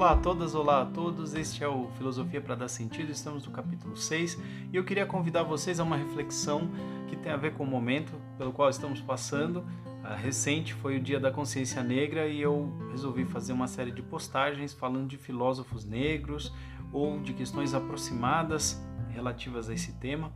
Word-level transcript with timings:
Olá 0.00 0.12
a 0.12 0.16
todas, 0.16 0.54
olá 0.54 0.80
a 0.80 0.86
todos. 0.86 1.34
Este 1.34 1.62
é 1.62 1.68
o 1.68 1.90
Filosofia 1.98 2.40
para 2.40 2.54
dar 2.54 2.68
sentido. 2.68 3.12
Estamos 3.12 3.44
no 3.44 3.52
capítulo 3.52 3.94
6 3.94 4.40
e 4.72 4.74
eu 4.74 4.82
queria 4.82 5.04
convidar 5.04 5.42
vocês 5.42 5.78
a 5.78 5.82
uma 5.82 5.94
reflexão 5.94 6.70
que 7.06 7.16
tem 7.16 7.30
a 7.30 7.36
ver 7.36 7.52
com 7.52 7.64
o 7.64 7.66
momento 7.66 8.14
pelo 8.38 8.50
qual 8.50 8.70
estamos 8.70 9.02
passando. 9.02 9.62
A 10.02 10.14
recente 10.14 10.72
foi 10.72 10.96
o 10.96 11.00
Dia 11.02 11.20
da 11.20 11.30
Consciência 11.30 11.82
Negra 11.82 12.26
e 12.26 12.40
eu 12.40 12.72
resolvi 12.90 13.26
fazer 13.26 13.52
uma 13.52 13.66
série 13.66 13.90
de 13.90 14.00
postagens 14.00 14.72
falando 14.72 15.06
de 15.06 15.18
filósofos 15.18 15.84
negros 15.84 16.50
ou 16.94 17.20
de 17.20 17.34
questões 17.34 17.74
aproximadas 17.74 18.82
relativas 19.10 19.68
a 19.68 19.74
esse 19.74 19.92
tema. 19.92 20.32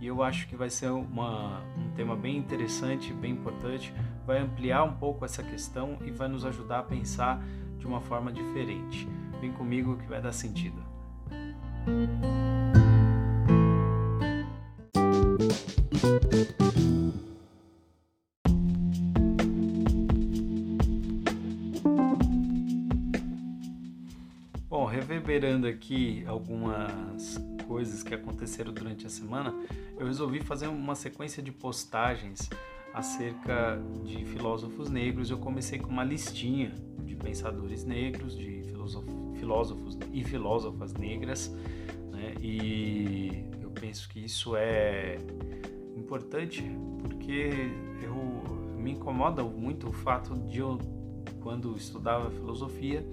E 0.00 0.06
eu 0.06 0.22
acho 0.22 0.46
que 0.46 0.54
vai 0.54 0.70
ser 0.70 0.88
uma, 0.92 1.60
um 1.76 1.90
tema 1.96 2.14
bem 2.14 2.36
interessante, 2.36 3.12
bem 3.12 3.32
importante, 3.32 3.92
vai 4.24 4.38
ampliar 4.38 4.84
um 4.84 4.94
pouco 4.94 5.24
essa 5.24 5.42
questão 5.42 5.98
e 6.02 6.12
vai 6.12 6.28
nos 6.28 6.44
ajudar 6.44 6.78
a 6.78 6.82
pensar 6.84 7.42
de 7.80 7.86
uma 7.86 8.00
forma 8.00 8.30
diferente. 8.30 9.08
Vem 9.40 9.50
comigo 9.52 9.96
que 9.96 10.06
vai 10.06 10.20
dar 10.20 10.32
sentido. 10.32 10.80
Bom, 24.68 24.84
reverberando 24.84 25.66
aqui 25.66 26.22
algumas 26.26 27.40
coisas 27.66 28.02
que 28.02 28.14
aconteceram 28.14 28.72
durante 28.72 29.06
a 29.06 29.10
semana, 29.10 29.54
eu 29.98 30.06
resolvi 30.06 30.40
fazer 30.40 30.68
uma 30.68 30.94
sequência 30.94 31.42
de 31.42 31.50
postagens 31.50 32.48
acerca 32.92 33.80
de 34.04 34.24
filósofos 34.26 34.90
negros. 34.90 35.30
Eu 35.30 35.38
comecei 35.38 35.78
com 35.78 35.88
uma 35.88 36.04
listinha 36.04 36.74
de 37.10 37.16
pensadores 37.16 37.84
negros, 37.84 38.36
de 38.36 38.62
filósofos 39.34 39.98
e 40.12 40.22
filósofas 40.22 40.94
negras, 40.94 41.52
né? 42.12 42.34
e 42.40 43.44
eu 43.60 43.70
penso 43.72 44.08
que 44.08 44.24
isso 44.24 44.54
é 44.54 45.18
importante 45.96 46.62
porque 47.02 47.50
eu, 48.00 48.14
me 48.78 48.92
incomoda 48.92 49.42
muito 49.42 49.88
o 49.88 49.92
fato 49.92 50.34
de 50.48 50.58
eu, 50.58 50.78
quando 51.42 51.76
estudava 51.76 52.30
filosofia, 52.30 53.04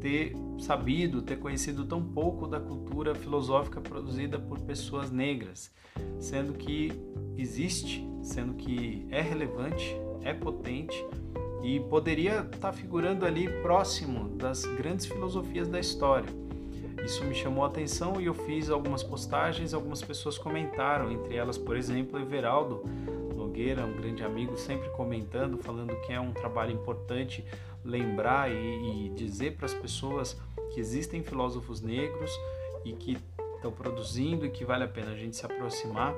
ter 0.00 0.34
sabido, 0.58 1.20
ter 1.20 1.36
conhecido 1.36 1.84
tão 1.84 2.02
pouco 2.02 2.46
da 2.46 2.58
cultura 2.58 3.14
filosófica 3.14 3.80
produzida 3.80 4.38
por 4.38 4.58
pessoas 4.60 5.10
negras, 5.10 5.70
sendo 6.18 6.54
que 6.54 6.90
existe, 7.36 8.04
sendo 8.22 8.54
que 8.54 9.06
é 9.10 9.20
relevante, 9.20 9.94
é 10.22 10.32
potente 10.32 10.96
e 11.62 11.80
poderia 11.80 12.40
estar 12.40 12.58
tá 12.58 12.72
figurando 12.72 13.24
ali 13.24 13.48
próximo 13.62 14.28
das 14.30 14.64
grandes 14.64 15.06
filosofias 15.06 15.68
da 15.68 15.80
história. 15.80 16.28
Isso 17.04 17.24
me 17.24 17.34
chamou 17.34 17.64
a 17.64 17.68
atenção 17.68 18.20
e 18.20 18.26
eu 18.26 18.34
fiz 18.34 18.68
algumas 18.68 19.02
postagens, 19.02 19.72
algumas 19.72 20.02
pessoas 20.02 20.38
comentaram, 20.38 21.10
entre 21.12 21.36
elas, 21.36 21.56
por 21.56 21.76
exemplo, 21.76 22.18
Everaldo 22.18 22.82
Nogueira, 23.34 23.84
um 23.84 23.96
grande 23.96 24.24
amigo, 24.24 24.56
sempre 24.56 24.88
comentando, 24.90 25.56
falando 25.58 25.94
que 26.00 26.12
é 26.12 26.20
um 26.20 26.32
trabalho 26.32 26.72
importante 26.72 27.44
lembrar 27.84 28.50
e, 28.50 29.06
e 29.06 29.08
dizer 29.10 29.56
para 29.56 29.66
as 29.66 29.74
pessoas 29.74 30.36
que 30.72 30.80
existem 30.80 31.22
filósofos 31.22 31.80
negros 31.80 32.30
e 32.84 32.92
que 32.92 33.16
estão 33.54 33.70
produzindo 33.70 34.44
e 34.44 34.50
que 34.50 34.64
vale 34.64 34.84
a 34.84 34.88
pena 34.88 35.12
a 35.12 35.16
gente 35.16 35.36
se 35.36 35.44
aproximar. 35.44 36.14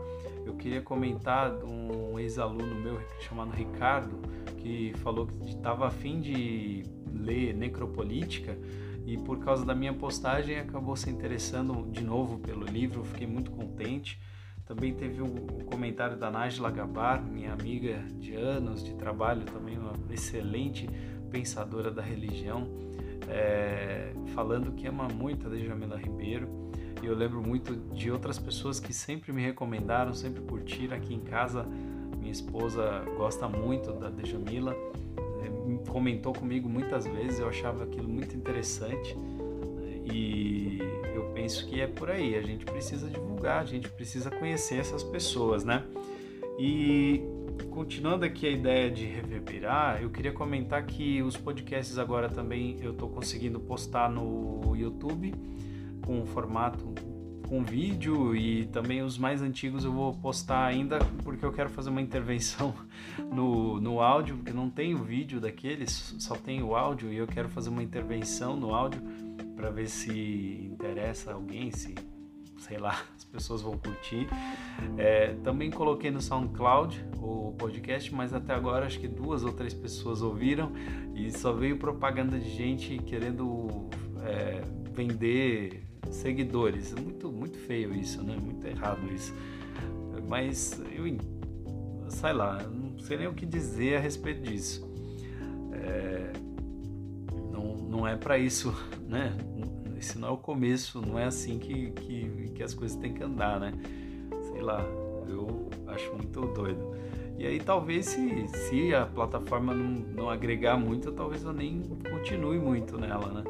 Eu 0.48 0.54
queria 0.54 0.80
comentar 0.80 1.52
um 1.62 2.18
ex-aluno 2.18 2.74
meu 2.74 2.98
chamado 3.20 3.50
Ricardo, 3.50 4.18
que 4.56 4.94
falou 4.96 5.26
que 5.26 5.50
estava 5.50 5.86
afim 5.86 6.22
de 6.22 6.84
ler 7.12 7.52
Necropolítica 7.52 8.58
e 9.04 9.18
por 9.18 9.40
causa 9.40 9.62
da 9.66 9.74
minha 9.74 9.92
postagem 9.92 10.58
acabou 10.58 10.96
se 10.96 11.10
interessando 11.10 11.86
de 11.90 12.02
novo 12.02 12.38
pelo 12.38 12.64
livro, 12.64 13.04
fiquei 13.04 13.26
muito 13.26 13.50
contente. 13.50 14.18
Também 14.64 14.94
teve 14.94 15.20
um 15.20 15.34
comentário 15.66 16.16
da 16.16 16.30
Nájila 16.30 16.70
Gabar, 16.70 17.22
minha 17.22 17.52
amiga 17.52 18.02
de 18.18 18.34
anos 18.34 18.82
de 18.82 18.94
trabalho, 18.94 19.42
também 19.44 19.76
uma 19.76 19.92
excelente 20.10 20.88
pensadora 21.30 21.90
da 21.90 22.00
religião, 22.00 22.66
é, 23.28 24.14
falando 24.34 24.72
que 24.72 24.86
ama 24.86 25.08
muito 25.08 25.46
a 25.46 25.50
Djamila 25.50 25.98
Ribeiro. 25.98 26.67
E 27.02 27.06
eu 27.06 27.14
lembro 27.14 27.40
muito 27.40 27.76
de 27.94 28.10
outras 28.10 28.38
pessoas 28.38 28.80
que 28.80 28.92
sempre 28.92 29.32
me 29.32 29.42
recomendaram, 29.42 30.12
sempre 30.12 30.40
curtiram 30.42 30.96
aqui 30.96 31.14
em 31.14 31.20
casa. 31.20 31.64
Minha 32.18 32.32
esposa 32.32 33.04
gosta 33.16 33.48
muito 33.48 33.92
da 33.92 34.10
Djamila, 34.10 34.74
é, 34.74 35.90
comentou 35.90 36.32
comigo 36.32 36.68
muitas 36.68 37.06
vezes, 37.06 37.38
eu 37.38 37.48
achava 37.48 37.84
aquilo 37.84 38.08
muito 38.08 38.36
interessante. 38.36 39.16
E 40.12 40.78
eu 41.14 41.30
penso 41.34 41.66
que 41.66 41.80
é 41.80 41.86
por 41.86 42.10
aí, 42.10 42.34
a 42.34 42.42
gente 42.42 42.64
precisa 42.64 43.08
divulgar, 43.08 43.62
a 43.62 43.64
gente 43.64 43.88
precisa 43.90 44.30
conhecer 44.30 44.76
essas 44.76 45.02
pessoas, 45.02 45.64
né? 45.64 45.84
E 46.58 47.22
continuando 47.70 48.24
aqui 48.24 48.46
a 48.46 48.50
ideia 48.50 48.90
de 48.90 49.04
reverberar, 49.04 50.02
eu 50.02 50.10
queria 50.10 50.32
comentar 50.32 50.84
que 50.84 51.22
os 51.22 51.36
podcasts 51.36 51.98
agora 51.98 52.28
também 52.28 52.76
eu 52.82 52.90
estou 52.90 53.08
conseguindo 53.08 53.60
postar 53.60 54.10
no 54.10 54.74
YouTube 54.74 55.32
com 56.08 56.24
formato 56.24 56.94
com 57.46 57.62
vídeo 57.62 58.34
e 58.34 58.64
também 58.66 59.02
os 59.02 59.18
mais 59.18 59.42
antigos 59.42 59.84
eu 59.84 59.92
vou 59.92 60.14
postar 60.14 60.64
ainda 60.64 60.98
porque 61.22 61.44
eu 61.44 61.52
quero 61.52 61.68
fazer 61.68 61.90
uma 61.90 62.00
intervenção 62.02 62.74
no, 63.30 63.78
no 63.78 64.00
áudio, 64.00 64.36
porque 64.36 64.52
não 64.52 64.70
tem 64.70 64.94
o 64.94 65.04
vídeo 65.04 65.38
daqueles, 65.38 66.14
só 66.18 66.34
tem 66.34 66.62
o 66.62 66.74
áudio 66.74 67.12
e 67.12 67.16
eu 67.18 67.26
quero 67.26 67.48
fazer 67.50 67.68
uma 67.68 67.82
intervenção 67.82 68.56
no 68.56 68.74
áudio 68.74 69.02
para 69.54 69.70
ver 69.70 69.86
se 69.86 70.70
interessa 70.72 71.32
alguém, 71.34 71.70
se 71.70 71.94
sei 72.58 72.78
lá, 72.78 73.02
as 73.14 73.24
pessoas 73.24 73.60
vão 73.60 73.76
curtir. 73.76 74.26
É, 74.96 75.34
também 75.44 75.70
coloquei 75.70 76.10
no 76.10 76.22
SoundCloud 76.22 77.04
o 77.18 77.52
podcast, 77.58 78.14
mas 78.14 78.32
até 78.32 78.54
agora 78.54 78.86
acho 78.86 78.98
que 78.98 79.08
duas 79.08 79.44
ou 79.44 79.52
três 79.52 79.74
pessoas 79.74 80.22
ouviram 80.22 80.72
e 81.14 81.30
só 81.30 81.52
veio 81.52 81.78
propaganda 81.78 82.38
de 82.38 82.48
gente 82.48 82.96
querendo 82.98 83.88
é, 84.22 84.62
vender 84.92 85.87
seguidores. 86.10 86.94
Muito, 86.94 87.30
muito 87.30 87.58
feio 87.58 87.94
isso, 87.94 88.22
né? 88.22 88.36
Muito 88.36 88.66
errado 88.66 89.00
isso. 89.12 89.34
Mas 90.28 90.80
eu, 90.92 91.04
sei 92.08 92.32
lá, 92.32 92.62
não 92.62 92.98
sei 92.98 93.18
nem 93.18 93.26
o 93.26 93.34
que 93.34 93.46
dizer 93.46 93.96
a 93.96 94.00
respeito 94.00 94.42
disso. 94.42 94.88
É, 95.72 96.32
não, 97.50 97.76
não 97.76 98.06
é 98.06 98.16
para 98.16 98.38
isso, 98.38 98.74
né? 99.08 99.36
esse 99.98 100.18
não 100.18 100.28
é 100.28 100.30
o 100.30 100.36
começo, 100.36 101.00
não 101.00 101.18
é 101.18 101.24
assim 101.24 101.58
que, 101.58 101.90
que, 101.90 102.50
que 102.54 102.62
as 102.62 102.72
coisas 102.72 102.96
têm 102.96 103.12
que 103.12 103.22
andar, 103.22 103.58
né? 103.58 103.72
Sei 104.52 104.62
lá, 104.62 104.80
eu 105.28 105.68
acho 105.88 106.12
muito 106.14 106.40
doido. 106.52 106.96
E 107.36 107.46
aí 107.46 107.60
talvez 107.60 108.06
se, 108.06 108.48
se 108.48 108.94
a 108.94 109.06
plataforma 109.06 109.74
não, 109.74 110.00
não 110.14 110.30
agregar 110.30 110.76
muito, 110.76 111.12
talvez 111.12 111.44
eu 111.44 111.52
nem 111.52 111.82
continue 112.10 112.58
muito 112.58 112.98
nela, 112.98 113.32
né? 113.32 113.44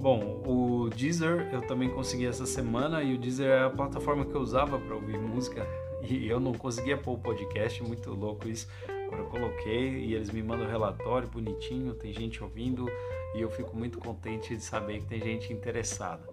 Bom, 0.00 0.40
o 0.46 0.88
Deezer 0.88 1.50
eu 1.52 1.60
também 1.60 1.90
consegui 1.90 2.24
essa 2.24 2.46
semana 2.46 3.02
e 3.02 3.14
o 3.14 3.18
Deezer 3.18 3.50
é 3.50 3.64
a 3.64 3.68
plataforma 3.68 4.24
que 4.24 4.34
eu 4.34 4.40
usava 4.40 4.78
para 4.78 4.94
ouvir 4.94 5.18
música 5.18 5.66
e 6.02 6.26
eu 6.26 6.40
não 6.40 6.54
conseguia 6.54 6.96
pôr 6.96 7.12
o 7.12 7.18
podcast, 7.18 7.82
muito 7.82 8.10
louco 8.10 8.48
isso. 8.48 8.66
Agora 8.88 9.22
eu 9.22 9.26
coloquei 9.26 10.06
e 10.06 10.14
eles 10.14 10.30
me 10.30 10.42
mandam 10.42 10.66
relatório 10.66 11.28
bonitinho, 11.28 11.92
tem 11.92 12.14
gente 12.14 12.42
ouvindo 12.42 12.90
e 13.34 13.42
eu 13.42 13.50
fico 13.50 13.76
muito 13.76 13.98
contente 13.98 14.56
de 14.56 14.62
saber 14.64 15.00
que 15.00 15.06
tem 15.06 15.20
gente 15.20 15.52
interessada. 15.52 16.26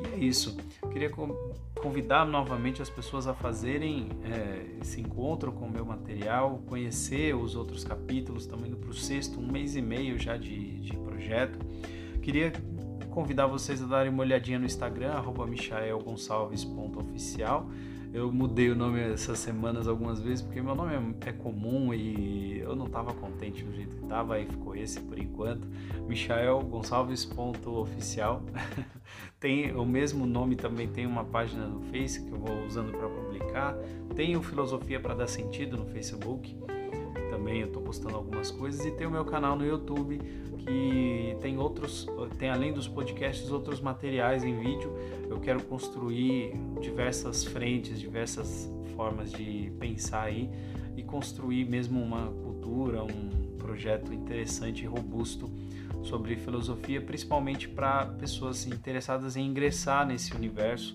E 0.00 0.14
é 0.14 0.24
isso. 0.24 0.56
Eu 0.82 0.88
queria 0.88 1.10
convidar 1.74 2.24
novamente 2.24 2.80
as 2.80 2.88
pessoas 2.88 3.26
a 3.26 3.34
fazerem 3.34 4.08
é, 4.24 4.80
esse 4.80 5.02
encontro 5.02 5.52
com 5.52 5.66
o 5.66 5.70
meu 5.70 5.84
material, 5.84 6.62
conhecer 6.66 7.36
os 7.36 7.54
outros 7.54 7.84
capítulos. 7.84 8.44
Estamos 8.44 8.66
indo 8.66 8.78
para 8.78 8.88
o 8.88 8.94
sexto, 8.94 9.38
um 9.38 9.46
mês 9.46 9.76
e 9.76 9.82
meio 9.82 10.18
já 10.18 10.38
de, 10.38 10.78
de 10.78 10.96
projeto. 10.96 11.58
Queria 12.22 12.52
convidar 13.10 13.46
vocês 13.46 13.82
a 13.82 13.86
darem 13.86 14.10
uma 14.10 14.22
olhadinha 14.22 14.58
no 14.58 14.64
Instagram, 14.64 15.22
michaelgonçalves.oficial. 15.48 17.68
Eu 18.12 18.32
mudei 18.32 18.68
o 18.70 18.74
nome 18.74 19.00
essas 19.00 19.38
semanas 19.38 19.86
algumas 19.86 20.20
vezes 20.20 20.42
porque 20.42 20.60
meu 20.60 20.74
nome 20.74 21.14
é, 21.24 21.28
é 21.28 21.32
comum 21.32 21.94
e 21.94 22.58
eu 22.58 22.74
não 22.74 22.86
estava 22.86 23.14
contente 23.14 23.62
do 23.62 23.72
jeito 23.72 23.94
que 23.94 24.02
estava, 24.02 24.34
aí 24.34 24.46
ficou 24.46 24.74
esse 24.74 24.98
por 25.00 25.16
enquanto. 25.16 25.68
Michael 26.08 26.60
Gonçalves.oficial. 26.62 28.42
tem 29.38 29.72
o 29.76 29.84
mesmo 29.84 30.26
nome 30.26 30.56
também, 30.56 30.88
tem 30.88 31.06
uma 31.06 31.24
página 31.24 31.68
no 31.68 31.82
Face 31.82 32.24
que 32.24 32.32
eu 32.32 32.38
vou 32.38 32.66
usando 32.66 32.90
para 32.90 33.08
publicar. 33.08 33.76
Tem 34.16 34.36
o 34.36 34.42
Filosofia 34.42 34.98
para 34.98 35.14
Dar 35.14 35.28
Sentido 35.28 35.76
no 35.76 35.86
Facebook 35.86 36.58
também 37.40 37.60
eu 37.60 37.66
estou 37.68 37.82
postando 37.82 38.14
algumas 38.14 38.50
coisas 38.50 38.84
e 38.84 38.90
tem 38.90 39.06
o 39.06 39.10
meu 39.10 39.24
canal 39.24 39.56
no 39.56 39.64
YouTube 39.64 40.20
que 40.58 41.36
tem 41.40 41.56
outros, 41.56 42.06
tem 42.38 42.50
além 42.50 42.70
dos 42.70 42.86
podcasts 42.86 43.50
outros 43.50 43.80
materiais 43.80 44.44
em 44.44 44.58
vídeo. 44.58 44.94
Eu 45.28 45.40
quero 45.40 45.62
construir 45.62 46.52
diversas 46.82 47.42
frentes, 47.42 47.98
diversas 47.98 48.70
formas 48.94 49.32
de 49.32 49.72
pensar 49.80 50.24
aí 50.24 50.50
e 50.94 51.02
construir 51.02 51.64
mesmo 51.64 51.98
uma 51.98 52.26
cultura, 52.26 53.02
um 53.02 53.56
projeto 53.56 54.12
interessante 54.12 54.84
e 54.84 54.86
robusto 54.86 55.50
sobre 56.02 56.36
filosofia, 56.36 57.00
principalmente 57.00 57.66
para 57.66 58.04
pessoas 58.04 58.66
interessadas 58.66 59.34
em 59.36 59.46
ingressar 59.46 60.06
nesse 60.06 60.34
universo, 60.34 60.94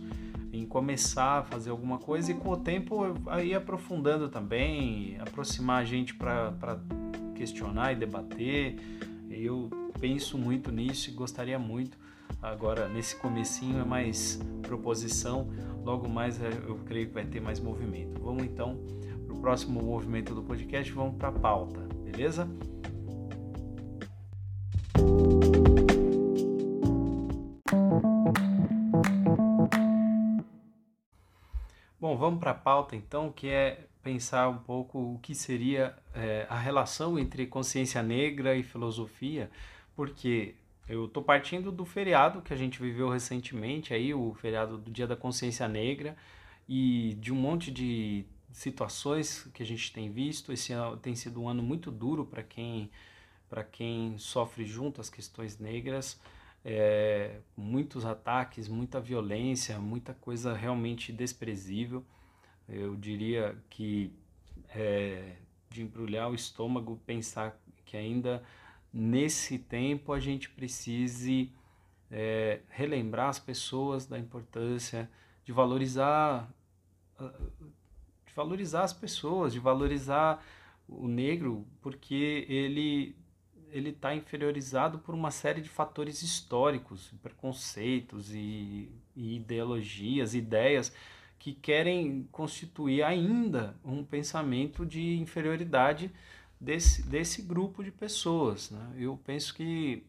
em 0.59 0.65
começar 0.65 1.39
a 1.39 1.43
fazer 1.43 1.69
alguma 1.69 1.97
coisa 1.97 2.31
e 2.31 2.33
com 2.33 2.49
o 2.49 2.57
tempo 2.57 3.03
ir 3.43 3.53
aprofundando 3.53 4.29
também, 4.29 5.17
aproximar 5.19 5.81
a 5.81 5.85
gente 5.85 6.13
para 6.15 6.79
questionar 7.35 7.91
e 7.91 7.95
debater. 7.95 8.77
Eu 9.29 9.69
penso 9.99 10.37
muito 10.37 10.71
nisso 10.71 11.09
e 11.09 11.13
gostaria 11.13 11.59
muito. 11.59 11.97
Agora, 12.41 12.87
nesse 12.87 13.15
comecinho 13.15 13.79
é 13.79 13.83
mais 13.83 14.39
proposição, 14.61 15.49
logo 15.83 16.07
mais 16.07 16.41
é, 16.41 16.49
eu 16.67 16.79
creio 16.85 17.07
que 17.07 17.13
vai 17.13 17.25
ter 17.25 17.39
mais 17.39 17.59
movimento. 17.59 18.21
Vamos 18.21 18.43
então 18.43 18.79
para 19.25 19.35
o 19.35 19.39
próximo 19.39 19.81
movimento 19.81 20.33
do 20.33 20.43
podcast, 20.43 20.91
vamos 20.93 21.15
para 21.17 21.29
a 21.29 21.31
pauta, 21.31 21.81
beleza? 22.03 22.47
Bom, 32.05 32.15
vamos 32.15 32.39
para 32.39 32.51
a 32.51 32.53
pauta 32.53 32.95
então, 32.95 33.31
que 33.31 33.47
é 33.47 33.87
pensar 34.03 34.47
um 34.47 34.59
pouco 34.59 35.15
o 35.15 35.19
que 35.23 35.33
seria 35.33 35.97
é, 36.13 36.45
a 36.47 36.55
relação 36.55 37.17
entre 37.17 37.47
consciência 37.47 38.03
negra 38.03 38.55
e 38.55 38.61
filosofia, 38.61 39.49
porque 39.95 40.53
eu 40.87 41.05
estou 41.05 41.23
partindo 41.23 41.71
do 41.71 41.83
feriado 41.83 42.43
que 42.43 42.53
a 42.53 42.55
gente 42.55 42.79
viveu 42.79 43.09
recentemente, 43.09 43.91
aí 43.91 44.13
o 44.13 44.35
feriado 44.35 44.77
do 44.77 44.91
Dia 44.91 45.07
da 45.07 45.15
Consciência 45.15 45.67
Negra, 45.67 46.15
e 46.69 47.17
de 47.19 47.33
um 47.33 47.35
monte 47.35 47.71
de 47.71 48.23
situações 48.51 49.49
que 49.51 49.63
a 49.63 49.65
gente 49.65 49.91
tem 49.91 50.11
visto. 50.11 50.53
Esse 50.53 50.73
tem 51.01 51.15
sido 51.15 51.41
um 51.41 51.49
ano 51.49 51.63
muito 51.63 51.89
duro 51.89 52.23
para 52.23 52.43
quem, 52.43 52.91
quem 53.71 54.15
sofre 54.19 54.63
junto 54.63 55.01
às 55.01 55.09
questões 55.09 55.57
negras. 55.57 56.21
É, 56.67 57.41
muitos 57.55 58.05
ataques, 58.05 58.67
muita 58.67 58.99
violência, 58.99 59.77
muita 59.77 60.15
coisa 60.15 60.53
realmente 60.53 61.13
desprezível. 61.13 62.03
Eu 62.67 62.95
diria 62.95 63.55
que 63.69 64.11
é 64.69 65.35
de 65.69 65.83
embrulhar 65.83 66.31
o 66.31 66.35
estômago 66.35 66.99
pensar 67.05 67.55
que 67.85 67.95
ainda 67.95 68.41
nesse 68.91 69.59
tempo 69.59 70.11
a 70.11 70.19
gente 70.19 70.49
precise 70.49 71.51
é, 72.09 72.61
relembrar 72.69 73.29
as 73.29 73.37
pessoas 73.37 74.05
da 74.05 74.17
importância 74.17 75.09
de 75.43 75.51
valorizar 75.51 76.49
de 78.25 78.33
valorizar 78.33 78.83
as 78.83 78.93
pessoas, 78.93 79.53
de 79.53 79.59
valorizar 79.59 80.43
o 80.87 81.07
negro, 81.07 81.65
porque 81.81 82.45
ele 82.49 83.15
ele 83.75 83.89
está 83.89 84.15
inferiorizado 84.15 84.99
por 84.99 85.13
uma 85.13 85.29
série 85.29 85.59
de 85.59 85.67
fatores 85.67 86.21
históricos, 86.21 87.13
preconceitos 87.21 88.33
e, 88.33 88.89
e 89.13 89.35
ideologias, 89.35 90.33
ideias 90.33 90.95
que 91.37 91.51
querem 91.51 92.25
constituir 92.31 93.03
ainda 93.03 93.75
um 93.83 94.01
pensamento 94.01 94.85
de 94.85 95.17
inferioridade 95.17 96.09
desse, 96.59 97.03
desse 97.03 97.41
grupo 97.41 97.83
de 97.83 97.91
pessoas. 97.91 98.71
Né? 98.71 98.93
Eu 98.97 99.19
penso 99.25 99.53
que 99.53 100.03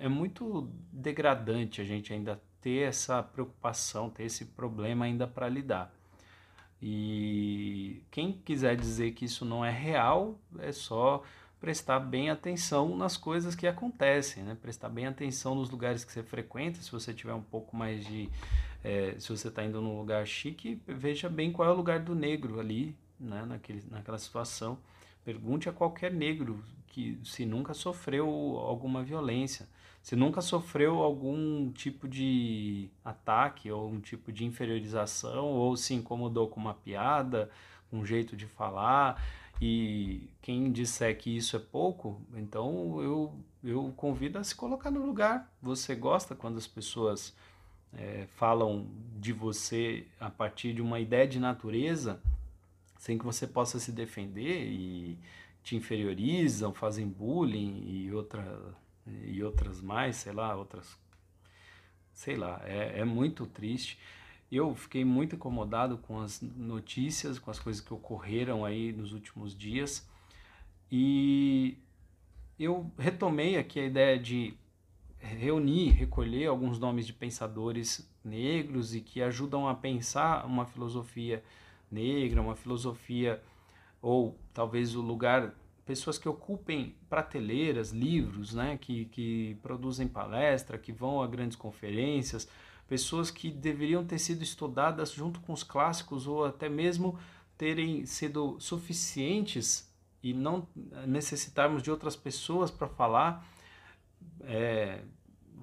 é 0.00 0.08
muito 0.08 0.68
degradante 0.92 1.80
a 1.80 1.84
gente 1.84 2.12
ainda 2.12 2.42
ter 2.60 2.88
essa 2.88 3.22
preocupação, 3.22 4.10
ter 4.10 4.24
esse 4.24 4.46
problema 4.46 5.04
ainda 5.04 5.28
para 5.28 5.48
lidar. 5.48 5.94
E 6.82 8.02
quem 8.10 8.32
quiser 8.32 8.74
dizer 8.76 9.12
que 9.12 9.26
isso 9.26 9.44
não 9.44 9.64
é 9.64 9.70
real, 9.70 10.40
é 10.58 10.72
só 10.72 11.22
prestar 11.62 12.00
bem 12.00 12.28
atenção 12.28 12.96
nas 12.96 13.16
coisas 13.16 13.54
que 13.54 13.68
acontecem, 13.68 14.42
né? 14.42 14.56
prestar 14.60 14.88
bem 14.88 15.06
atenção 15.06 15.54
nos 15.54 15.70
lugares 15.70 16.04
que 16.04 16.10
você 16.10 16.20
frequenta. 16.20 16.82
Se 16.82 16.90
você 16.90 17.14
tiver 17.14 17.34
um 17.34 17.40
pouco 17.40 17.76
mais 17.76 18.04
de. 18.04 18.28
É, 18.82 19.14
se 19.16 19.28
você 19.28 19.46
está 19.46 19.62
indo 19.62 19.80
num 19.80 19.96
lugar 19.96 20.26
chique, 20.26 20.82
veja 20.88 21.28
bem 21.28 21.52
qual 21.52 21.68
é 21.68 21.72
o 21.72 21.76
lugar 21.76 22.00
do 22.00 22.16
negro 22.16 22.58
ali, 22.58 22.96
né? 23.18 23.44
Naquele, 23.46 23.84
naquela 23.88 24.18
situação. 24.18 24.76
Pergunte 25.24 25.68
a 25.68 25.72
qualquer 25.72 26.12
negro 26.12 26.64
que 26.88 27.16
se 27.22 27.46
nunca 27.46 27.72
sofreu 27.74 28.28
alguma 28.58 29.04
violência, 29.04 29.68
se 30.02 30.16
nunca 30.16 30.40
sofreu 30.40 31.00
algum 31.00 31.70
tipo 31.70 32.08
de 32.08 32.90
ataque 33.04 33.70
ou 33.70 33.88
um 33.88 34.00
tipo 34.00 34.32
de 34.32 34.44
inferiorização 34.44 35.44
ou 35.44 35.76
se 35.76 35.94
incomodou 35.94 36.48
com 36.48 36.58
uma 36.58 36.74
piada, 36.74 37.48
um 37.92 38.04
jeito 38.04 38.36
de 38.36 38.48
falar. 38.48 39.22
E 39.64 40.28
quem 40.42 40.72
disser 40.72 41.16
que 41.16 41.36
isso 41.36 41.56
é 41.56 41.60
pouco, 41.60 42.20
então 42.34 43.00
eu, 43.00 43.34
eu 43.62 43.92
convido 43.96 44.38
a 44.38 44.44
se 44.44 44.54
colocar 44.54 44.90
no 44.90 45.04
lugar. 45.06 45.52
Você 45.62 45.94
gosta 45.94 46.34
quando 46.34 46.58
as 46.58 46.66
pessoas 46.66 47.34
é, 47.92 48.26
falam 48.36 48.88
de 49.18 49.32
você 49.32 50.06
a 50.18 50.28
partir 50.28 50.72
de 50.74 50.82
uma 50.82 50.98
ideia 50.98 51.28
de 51.28 51.38
natureza? 51.38 52.20
sem 53.02 53.18
que 53.18 53.24
você 53.24 53.48
possa 53.48 53.80
se 53.80 53.90
defender 53.90 54.64
e 54.68 55.18
te 55.64 55.74
inferiorizam, 55.74 56.72
fazem 56.72 57.08
bullying 57.08 57.82
e, 57.84 58.12
outra, 58.12 58.76
e 59.24 59.42
outras 59.42 59.80
mais, 59.80 60.14
sei 60.14 60.32
lá, 60.32 60.54
outras. 60.54 60.96
Sei 62.12 62.36
lá, 62.36 62.62
é, 62.64 63.00
é 63.00 63.04
muito 63.04 63.44
triste. 63.44 63.98
Eu 64.52 64.74
fiquei 64.74 65.02
muito 65.02 65.34
incomodado 65.34 65.96
com 65.96 66.20
as 66.20 66.42
notícias, 66.42 67.38
com 67.38 67.50
as 67.50 67.58
coisas 67.58 67.80
que 67.80 67.94
ocorreram 67.94 68.66
aí 68.66 68.92
nos 68.92 69.14
últimos 69.14 69.56
dias. 69.56 70.06
E 70.90 71.78
eu 72.58 72.92
retomei 72.98 73.56
aqui 73.56 73.80
a 73.80 73.86
ideia 73.86 74.18
de 74.18 74.52
reunir, 75.18 75.88
recolher 75.92 76.48
alguns 76.48 76.78
nomes 76.78 77.06
de 77.06 77.14
pensadores 77.14 78.06
negros 78.22 78.94
e 78.94 79.00
que 79.00 79.22
ajudam 79.22 79.66
a 79.66 79.74
pensar 79.74 80.44
uma 80.44 80.66
filosofia 80.66 81.42
negra, 81.90 82.42
uma 82.42 82.54
filosofia, 82.54 83.42
ou 84.02 84.36
talvez 84.52 84.94
o 84.94 85.00
lugar, 85.00 85.54
pessoas 85.86 86.18
que 86.18 86.28
ocupem 86.28 86.94
prateleiras, 87.08 87.90
livros, 87.90 88.52
né, 88.52 88.76
que, 88.78 89.06
que 89.06 89.56
produzem 89.62 90.06
palestra, 90.06 90.76
que 90.76 90.92
vão 90.92 91.22
a 91.22 91.26
grandes 91.26 91.56
conferências, 91.56 92.46
pessoas 92.92 93.30
que 93.30 93.50
deveriam 93.50 94.04
ter 94.04 94.18
sido 94.18 94.42
estudadas 94.42 95.12
junto 95.12 95.40
com 95.40 95.54
os 95.54 95.62
clássicos 95.62 96.26
ou 96.26 96.44
até 96.44 96.68
mesmo 96.68 97.18
terem 97.56 98.04
sido 98.04 98.60
suficientes 98.60 99.90
e 100.22 100.34
não 100.34 100.68
necessitarmos 101.06 101.82
de 101.82 101.90
outras 101.90 102.14
pessoas 102.14 102.70
para 102.70 102.86
falar. 102.86 103.48
É, 104.42 105.00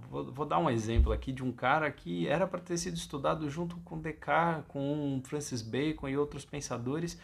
Vou, 0.09 0.31
vou, 0.31 0.43
dar 0.43 0.57
um 0.57 0.71
exemplo 0.71 1.12
aqui 1.12 1.31
de 1.31 1.43
um 1.43 1.51
cara 1.51 1.91
que 1.91 2.27
era 2.27 2.48
para 2.48 2.59
ter 2.59 2.79
sido 2.79 2.98
estudado 2.98 3.48
junto 3.48 3.77
com 3.81 4.00
Descartes, 4.00 4.65
com 4.67 5.21
Francis 5.24 5.62
Bacon 5.62 6.09
e 6.09 6.17
outros 6.17 6.43
pensadores, 6.43 7.19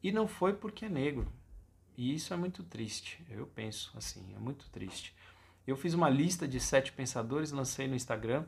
e 0.00 0.12
não 0.12 0.28
foi 0.28 0.52
porque 0.52 0.84
é 0.84 0.88
negro. 0.88 1.26
E 1.96 2.14
isso 2.14 2.32
é 2.32 2.36
muito 2.36 2.62
triste, 2.62 3.24
eu 3.28 3.44
penso 3.44 3.90
assim, 3.96 4.22
é 4.36 4.38
muito 4.38 4.68
triste. 4.70 5.16
Eu 5.66 5.76
fiz 5.76 5.94
uma 5.94 6.08
lista 6.08 6.46
de 6.46 6.60
sete 6.60 6.92
pensadores, 6.92 7.50
lancei 7.50 7.88
no 7.88 7.96
Instagram, 7.96 8.44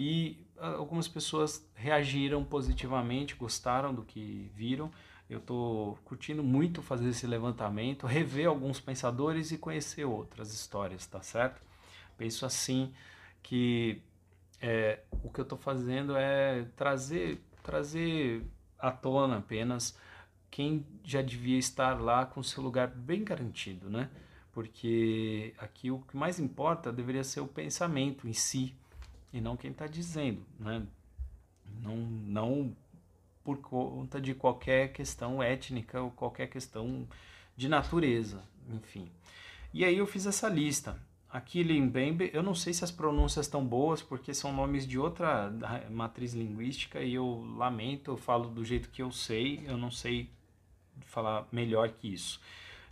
e 0.00 0.46
ah, 0.56 0.76
algumas 0.76 1.06
pessoas 1.06 1.62
reagiram 1.74 2.42
positivamente, 2.42 3.34
gostaram 3.34 3.94
do 3.94 4.02
que 4.02 4.50
viram. 4.54 4.90
Eu 5.28 5.40
estou 5.40 5.98
curtindo 6.06 6.42
muito 6.42 6.80
fazer 6.80 7.10
esse 7.10 7.26
levantamento, 7.26 8.06
rever 8.06 8.48
alguns 8.48 8.80
pensadores 8.80 9.52
e 9.52 9.58
conhecer 9.58 10.06
outras 10.06 10.54
histórias, 10.54 11.06
tá 11.06 11.20
certo? 11.20 11.60
Penso 12.16 12.46
assim, 12.46 12.94
que 13.42 14.00
é, 14.62 15.00
o 15.22 15.28
que 15.28 15.40
eu 15.40 15.42
estou 15.42 15.58
fazendo 15.58 16.16
é 16.16 16.64
trazer, 16.76 17.38
trazer 17.62 18.42
à 18.78 18.90
tona 18.90 19.36
apenas 19.36 19.94
quem 20.50 20.86
já 21.04 21.20
devia 21.20 21.58
estar 21.58 22.00
lá 22.00 22.24
com 22.24 22.42
seu 22.42 22.62
lugar 22.62 22.88
bem 22.88 23.22
garantido, 23.22 23.90
né? 23.90 24.08
Porque 24.50 25.54
aqui 25.58 25.90
o 25.90 25.98
que 26.00 26.16
mais 26.16 26.40
importa 26.40 26.90
deveria 26.90 27.22
ser 27.22 27.40
o 27.40 27.46
pensamento 27.46 28.26
em 28.26 28.32
si 28.32 28.74
e 29.32 29.40
não 29.40 29.56
quem 29.56 29.70
está 29.70 29.86
dizendo, 29.86 30.44
né? 30.58 30.82
Não, 31.82 31.96
não 31.96 32.76
por 33.44 33.58
conta 33.58 34.20
de 34.20 34.34
qualquer 34.34 34.92
questão 34.92 35.42
étnica 35.42 36.00
ou 36.00 36.10
qualquer 36.10 36.48
questão 36.48 37.06
de 37.56 37.68
natureza, 37.68 38.42
enfim. 38.72 39.08
E 39.72 39.84
aí 39.84 39.96
eu 39.96 40.06
fiz 40.06 40.26
essa 40.26 40.48
lista. 40.48 41.00
Aqui 41.30 41.62
Mbembe, 41.62 42.30
eu 42.34 42.42
não 42.42 42.56
sei 42.56 42.72
se 42.72 42.82
as 42.82 42.90
pronúncias 42.90 43.46
estão 43.46 43.64
boas, 43.64 44.02
porque 44.02 44.34
são 44.34 44.52
nomes 44.52 44.84
de 44.86 44.98
outra 44.98 45.52
matriz 45.88 46.34
linguística 46.34 47.00
e 47.00 47.14
eu 47.14 47.44
lamento, 47.56 48.10
eu 48.10 48.16
falo 48.16 48.48
do 48.48 48.64
jeito 48.64 48.88
que 48.90 49.00
eu 49.00 49.12
sei, 49.12 49.62
eu 49.64 49.78
não 49.78 49.92
sei 49.92 50.28
falar 51.02 51.46
melhor 51.52 51.88
que 51.90 52.12
isso. 52.12 52.40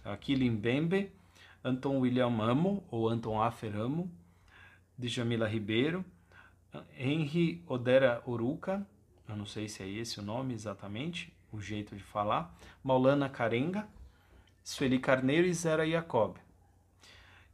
Aqui 0.04 0.37
Mbembe, 0.37 1.11
Anton 1.64 1.99
William 1.99 2.40
Amo, 2.40 2.85
ou 2.90 3.09
Anton 3.09 3.42
Afer 3.42 3.76
Amo, 3.76 4.09
Djamila 4.97 5.49
Ribeiro, 5.49 6.04
Henry 6.98 7.62
Odera 7.66 8.22
Oruca, 8.26 8.87
eu 9.28 9.37
não 9.37 9.46
sei 9.46 9.68
se 9.68 9.82
é 9.82 9.88
esse 9.88 10.20
o 10.20 10.22
nome 10.22 10.54
exatamente, 10.54 11.32
o 11.52 11.60
jeito 11.60 11.96
de 11.96 12.02
falar, 12.02 12.54
Maulana 12.82 13.28
Karenga, 13.28 13.88
Sueli 14.62 14.98
Carneiro 14.98 15.46
e 15.46 15.54
Zera 15.54 15.88
Jacob. 15.88 16.37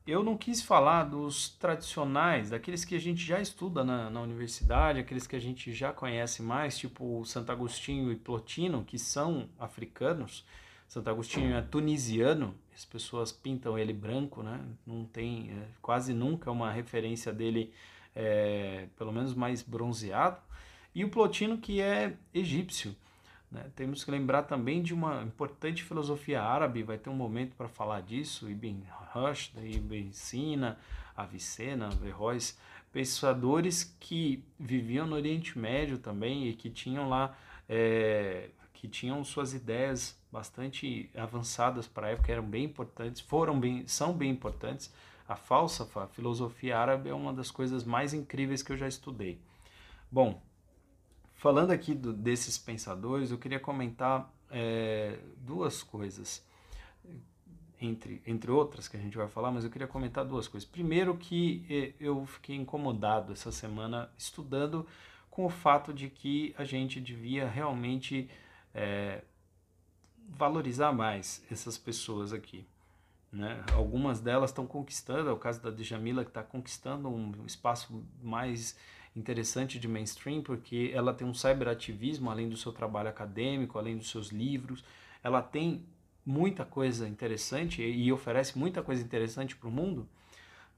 eu 0.07 0.23
não 0.23 0.37
quis 0.37 0.61
falar 0.61 1.05
dos 1.05 1.49
tradicionais, 1.49 2.51
daqueles 2.51 2.85
que 2.85 2.95
a 2.95 3.01
gente 3.01 3.25
já 3.25 3.41
estuda 3.41 3.85
na, 3.85 4.11
na 4.11 4.21
universidade, 4.21 4.99
aqueles 4.99 5.27
que 5.27 5.37
a 5.37 5.41
gente 5.41 5.73
já 5.73 5.93
conhece 5.93 6.43
mais, 6.43 6.77
tipo 6.77 7.25
Santo 7.25 7.53
Agostinho 7.53 8.13
e 8.13 8.17
Plotino, 8.17 8.85
que 8.85 8.99
são 8.99 9.49
africanos. 9.59 10.45
Santo 10.89 11.09
Agostinho 11.09 11.55
é 11.55 11.63
tunisiano, 11.63 12.55
as 12.75 12.85
pessoas 12.85 13.33
pintam 13.33 13.79
ele 13.79 13.93
branco, 13.93 14.43
né? 14.43 14.61
Não 14.87 15.05
tem 15.05 15.51
é, 15.51 15.69
quase 15.81 16.13
nunca 16.13 16.51
uma 16.51 16.71
referência 16.71 17.33
dele, 17.33 17.73
é, 18.15 18.87
pelo 18.97 19.13
menos 19.13 19.35
mais 19.35 19.63
bronzeado. 19.63 20.39
E 20.95 21.05
o 21.05 21.09
Plotino, 21.09 21.59
que 21.59 21.81
é 21.81 22.17
egípcio. 22.33 22.95
Né? 23.51 23.65
Temos 23.75 24.05
que 24.05 24.11
lembrar 24.11 24.43
também 24.43 24.83
de 24.83 24.93
uma 24.93 25.23
importante 25.23 25.83
filosofia 25.83 26.43
árabe, 26.43 26.83
vai 26.83 26.99
ter 26.99 27.11
um 27.11 27.15
momento 27.15 27.55
para 27.57 27.69
falar 27.69 28.01
disso, 28.03 28.51
Ibn 28.51 28.83
Rushd, 29.13 29.59
Ibn 29.59 30.13
Sina, 30.13 30.79
Avicena, 31.17 31.87
Averroes, 31.87 32.59
pensadores 32.93 33.97
que 33.99 34.45
viviam 34.59 35.07
no 35.07 35.17
Oriente 35.17 35.59
Médio 35.59 35.99
também 35.99 36.49
e 36.49 36.55
que 36.55 36.71
tinham 36.71 37.09
lá, 37.09 37.37
é, 37.69 38.51
que 38.73 38.89
tinham 38.89 39.23
suas 39.25 39.53
ideias 39.53 40.17
bastante 40.31 41.11
avançadas 41.17 41.87
para 41.87 42.09
a 42.09 42.11
época, 42.11 42.33
eram 42.33 42.45
bem 42.45 42.65
importantes, 42.65 43.21
foram 43.21 43.59
bem, 43.59 43.87
são 43.87 44.13
bem 44.13 44.31
importantes. 44.31 44.93
A 45.29 45.37
falsafa, 45.37 46.05
a 46.05 46.07
filosofia 46.07 46.79
árabe 46.79 47.09
é 47.09 47.15
uma 47.15 47.33
das 47.33 47.51
coisas 47.51 47.85
mais 47.85 48.13
incríveis 48.13 48.63
que 48.63 48.73
eu 48.73 48.77
já 48.77 48.89
estudei. 48.89 49.41
Bom, 50.11 50.41
Falando 51.45 51.73
aqui 51.73 51.95
do, 51.95 52.11
desses 52.11 52.57
pensadores, 52.57 53.31
eu 53.31 53.37
queria 53.37 53.61
comentar 53.61 54.33
é, 54.51 55.19
duas 55.37 55.83
coisas, 55.83 56.43
entre, 57.79 58.23
entre 58.27 58.51
outras 58.51 58.89
que 58.89 58.97
a 58.97 59.01
gente 59.01 59.15
vai 59.15 59.29
falar, 59.29 59.51
mas 59.51 59.63
eu 59.63 59.71
queria 59.71 59.87
comentar 59.87 60.25
duas 60.25 60.49
coisas. 60.49 60.67
Primeiro, 60.67 61.15
que 61.19 61.67
é, 61.69 61.93
eu 62.03 62.25
fiquei 62.25 62.57
incomodado 62.57 63.35
essa 63.35 63.53
semana 63.53 64.11
estudando 64.17 64.87
com 65.31 65.45
o 65.45 65.51
fato 65.51 65.93
de 65.93 66.09
que 66.09 66.55
a 66.57 66.65
gente 66.65 66.99
devia 66.99 67.47
realmente 67.47 68.31
é, 68.73 69.23
valorizar 70.27 70.93
mais 70.93 71.45
essas 71.51 71.77
pessoas 71.77 72.33
aqui. 72.33 72.67
Né? 73.35 73.65
Algumas 73.73 74.21
delas 74.21 74.51
estão 74.51 74.65
conquistando, 74.65 75.29
é 75.29 75.33
o 75.33 75.37
caso 75.37 75.61
da 75.61 75.71
Djamila 75.71 76.23
que 76.23 76.31
está 76.31 76.43
conquistando 76.43 77.09
um 77.09 77.45
espaço 77.45 78.01
mais 78.23 78.79
interessante 79.17 79.79
de 79.79 79.89
mainstream, 79.89 80.41
porque 80.41 80.93
ela 80.95 81.13
tem 81.13 81.27
um 81.27 81.35
cyberativismo, 81.35 82.31
além 82.31 82.49
do 82.49 82.57
seu 82.57 82.73
trabalho 82.73 83.09
acadêmico, 83.09 83.77
além 83.77 83.97
dos 83.97 84.09
seus 84.09 84.29
livros. 84.29 84.85
Ela 85.23 85.43
tem 85.43 85.85
muita 86.25 86.65
coisa 86.65 87.09
interessante 87.09 87.83
e 87.83 88.13
oferece 88.13 88.57
muita 88.57 88.83
coisa 88.83 89.03
interessante 89.03 89.57
para 89.57 89.69
o 89.69 89.73
mundo. 89.73 90.09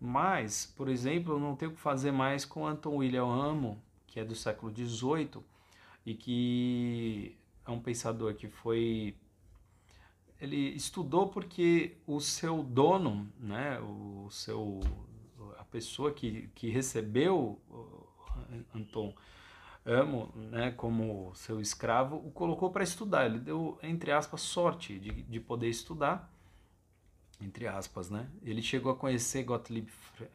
Mas, 0.00 0.72
por 0.76 0.88
exemplo, 0.88 1.34
eu 1.34 1.38
não 1.38 1.56
tenho 1.56 1.72
o 1.72 1.74
que 1.74 1.80
fazer 1.80 2.10
mais 2.10 2.46
com 2.46 2.66
Anton 2.66 2.96
William 2.96 3.26
Amo, 3.26 3.78
que 4.06 4.18
é 4.18 4.24
do 4.24 4.34
século 4.34 4.74
XVIII 4.74 5.42
e 6.06 6.14
que 6.14 7.36
é 7.66 7.70
um 7.70 7.80
pensador 7.80 8.34
que 8.34 8.48
foi 8.48 9.14
ele 10.40 10.74
estudou 10.74 11.28
porque 11.28 11.96
o 12.06 12.20
seu 12.20 12.62
dono, 12.62 13.30
né, 13.38 13.80
o 13.80 14.28
seu 14.30 14.80
a 15.58 15.64
pessoa 15.64 16.12
que, 16.12 16.48
que 16.54 16.68
recebeu 16.70 17.60
Anton 18.74 19.14
Amo, 19.84 20.32
né, 20.34 20.72
como 20.72 21.32
seu 21.36 21.60
escravo, 21.60 22.16
o 22.16 22.32
colocou 22.32 22.72
para 22.72 22.82
estudar. 22.82 23.26
Ele 23.26 23.38
deu, 23.38 23.78
entre 23.84 24.10
aspas, 24.10 24.40
sorte 24.40 24.98
de, 24.98 25.22
de 25.22 25.38
poder 25.38 25.68
estudar, 25.68 26.28
entre 27.40 27.68
aspas, 27.68 28.10
né? 28.10 28.28
Ele 28.42 28.60
chegou 28.60 28.90
a 28.90 28.96
conhecer 28.96 29.44
Gottlieb, 29.44 29.88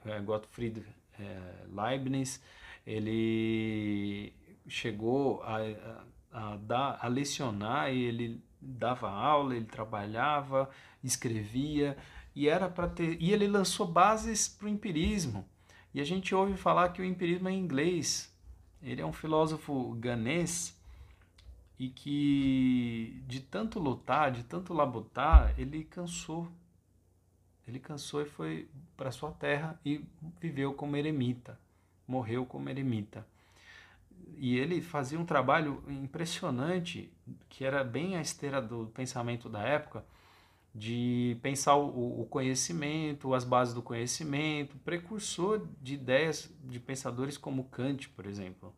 eh, 0.05 0.22
Gottfried 0.22 0.86
é, 1.20 1.65
Leibniz, 1.67 2.41
ele 2.88 4.34
chegou 4.70 5.43
a, 5.43 5.58
a, 5.58 6.53
a, 6.53 6.55
dar, 6.55 7.00
a 7.01 7.08
lecionar 7.10 7.93
e 7.93 8.03
ele 8.03 8.41
dava 8.62 9.10
aula, 9.10 9.56
ele 9.56 9.65
trabalhava, 9.65 10.70
escrevia 11.03 11.98
e 12.36 12.48
era 12.48 12.70
para 12.70 12.88
ter 12.88 13.18
e 13.22 13.34
ele 13.34 13.48
lançou 13.48 13.88
bases 13.88 14.48
para 14.48 14.65
o 14.68 14.70
empirismo 14.70 15.46
e 15.94 16.00
a 16.00 16.03
gente 16.03 16.34
ouve 16.34 16.56
falar 16.56 16.89
que 16.89 17.01
o 17.01 17.06
empirismo 17.06 17.50
é 17.50 17.53
inglês. 17.53 18.34
Ele 18.82 19.01
é 19.01 19.06
um 19.06 19.12
filósofo 19.12 19.94
ganês 19.96 20.80
e 21.77 21.89
que 21.89 23.22
de 23.27 23.41
tanto 23.41 23.80
lutar, 23.80 24.32
de 24.32 24.44
tanto 24.44 24.74
labutar, 24.74 25.53
ele 25.58 25.84
cansou. 25.84 26.48
Ele 27.68 27.80
cansou 27.80 28.22
e 28.22 28.25
foi 28.25 28.70
para 28.96 29.12
sua 29.12 29.32
terra 29.32 29.80
e 29.86 30.03
viveu 30.39 30.74
como 30.74 30.96
eremita, 30.96 31.60
morreu 32.08 32.46
como 32.46 32.70
eremita. 32.70 33.25
E 34.38 34.57
ele 34.57 34.81
fazia 34.81 35.19
um 35.19 35.25
trabalho 35.25 35.83
impressionante, 35.88 37.11
que 37.50 37.63
era 37.63 37.83
bem 37.83 38.15
a 38.15 38.21
esteira 38.21 38.61
do 38.61 38.88
pensamento 38.93 39.50
da 39.50 39.61
época, 39.61 40.05
de 40.73 41.38
pensar 41.41 41.75
o, 41.75 42.21
o, 42.21 42.25
conhecimento, 42.25 43.33
as 43.33 43.43
bases 43.43 43.73
do 43.73 43.81
conhecimento, 43.81 44.77
precursor 44.77 45.67
de 45.81 45.95
ideias 45.95 46.50
de 46.63 46.79
pensadores 46.79 47.38
como 47.38 47.65
Kant, 47.65 48.09
por 48.09 48.25
exemplo. 48.25 48.73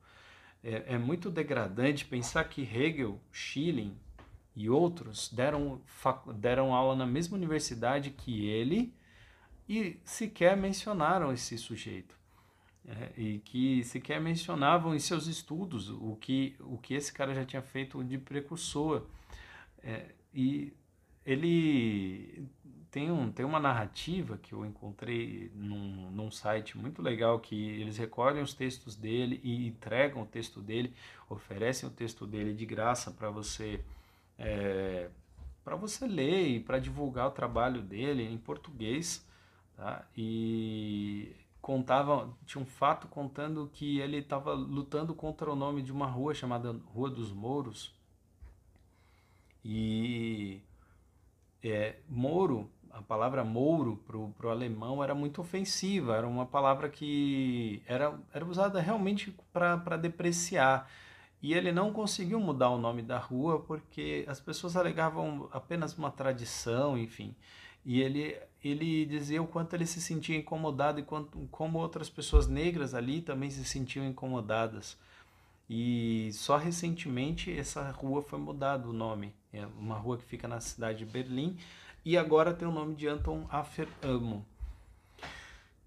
É, 0.64 0.96
é 0.96 0.98
muito 0.98 1.30
degradante 1.30 2.06
pensar 2.06 2.46
que 2.46 2.62
Hegel, 2.62 3.20
Schelling 3.32 3.96
e 4.56 4.70
outros 4.70 5.30
deram, 5.32 5.82
deram 6.36 6.74
aula 6.74 6.96
na 6.96 7.06
mesma 7.06 7.38
universidade 7.38 8.10
que 8.10 8.48
ele 8.48 8.94
e 9.68 10.00
sequer 10.04 10.58
mencionaram 10.58 11.32
esse 11.32 11.58
sujeito. 11.58 12.23
É, 12.86 13.12
e 13.16 13.40
que 13.40 13.82
sequer 13.86 14.20
mencionavam 14.20 14.94
em 14.94 15.00
seus 15.00 15.28
estudos 15.28 15.90
o 15.90 16.18
que, 16.20 16.54
o 16.60 16.78
que 16.78 16.94
esse 16.94 17.14
cara 17.14 17.34
já 17.34 17.46
tinha 17.46 17.62
feito 17.62 18.04
de 18.04 18.18
precursor. 18.18 19.06
É, 19.82 20.08
e 20.34 20.74
ele 21.26 22.50
tem, 22.92 23.10
um, 23.10 23.32
tem 23.32 23.46
uma 23.46 23.60
narrativa 23.60 24.38
que 24.38 24.54
eu 24.54 24.66
encontrei 24.66 25.50
num, 25.56 26.12
num 26.12 26.30
site 26.30 26.78
muito 26.78 27.02
legal 27.02 27.40
que 27.40 27.56
eles 27.56 27.98
recolhem 27.98 28.44
os 28.44 28.54
textos 28.54 28.96
dele 28.96 29.40
e 29.44 29.66
entregam 29.68 30.22
o 30.22 30.26
texto 30.26 30.62
dele, 30.62 30.94
oferecem 31.30 31.88
o 31.88 31.92
texto 31.92 32.28
dele 32.28 32.54
de 32.54 32.66
graça 32.66 33.12
para 33.12 33.30
você 33.30 33.84
é, 34.38 35.10
para 35.64 35.76
você 35.76 36.06
ler 36.06 36.48
e 36.50 36.60
para 36.60 36.78
divulgar 36.78 37.28
o 37.28 37.32
trabalho 37.32 37.82
dele 37.82 38.24
em 38.24 38.38
português, 38.38 39.26
tá? 39.78 40.06
E 40.16 41.34
contava, 41.64 42.30
tinha 42.46 42.62
um 42.62 42.66
fato 42.66 43.08
contando 43.08 43.70
que 43.72 43.98
ele 44.00 44.18
estava 44.18 44.52
lutando 44.52 45.16
contra 45.16 45.50
o 45.50 45.56
nome 45.56 45.82
de 45.82 45.94
uma 45.94 46.06
rua 46.06 46.36
chamada 46.36 46.76
Rua 46.94 47.10
dos 47.10 47.32
Mouros. 47.32 47.96
E 49.64 50.62
é, 51.64 51.96
Moro, 52.10 52.70
a 52.92 53.02
palavra 53.02 53.46
Mouro 53.46 53.96
para 54.06 54.18
o 54.46 54.50
alemão 54.50 55.02
era 55.02 55.16
muito 55.16 55.40
ofensiva, 55.40 56.18
era 56.18 56.28
uma 56.28 56.46
palavra 56.46 56.90
que 56.90 57.82
era, 57.88 58.20
era 58.34 58.46
usada 58.46 58.82
realmente 58.82 59.34
para 59.54 59.96
depreciar. 59.96 60.92
E 61.42 61.54
ele 61.54 61.72
não 61.72 61.94
conseguiu 61.94 62.42
mudar 62.42 62.72
o 62.72 62.78
nome 62.78 63.02
da 63.02 63.18
rua 63.18 63.62
porque 63.62 64.26
as 64.28 64.40
pessoas 64.42 64.76
alegavam 64.76 65.48
apenas 65.54 65.98
uma 65.98 66.12
tradição, 66.12 66.98
enfim. 66.98 67.34
E 67.86 68.02
ele, 68.02 68.38
ele 68.64 69.06
dizia 69.06 69.42
o 69.42 69.48
quanto 69.48 69.74
ele 69.74 69.86
se 69.86 70.02
sentia 70.02 70.38
incomodado 70.38 71.00
e 71.00 71.04
quanto, 71.04 71.38
como 71.52 71.80
outras 71.80 72.10
pessoas 72.10 72.48
negras 72.48 72.94
ali 72.94 73.22
também 73.22 73.50
se 73.50 73.66
sentiam 73.66 74.06
incomodadas. 74.06 74.98
E 75.70 76.30
só 76.34 76.58
recentemente 76.58 77.52
essa 77.52 77.92
rua 77.92 78.22
foi 78.22 78.40
mudado 78.40 78.90
o 78.90 78.94
nome. 78.94 79.34
É 79.52 79.66
uma 79.78 79.98
rua 79.98 80.18
que 80.18 80.26
fica 80.26 80.48
na 80.48 80.60
cidade 80.60 81.00
de 81.00 81.06
Berlim 81.06 81.58
e 82.06 82.18
agora 82.18 82.54
tem 82.54 82.68
o 82.68 82.72
nome 82.72 82.96
de 82.96 83.08
Anton 83.08 83.46
Afer 83.50 83.88
Amo. 84.02 84.46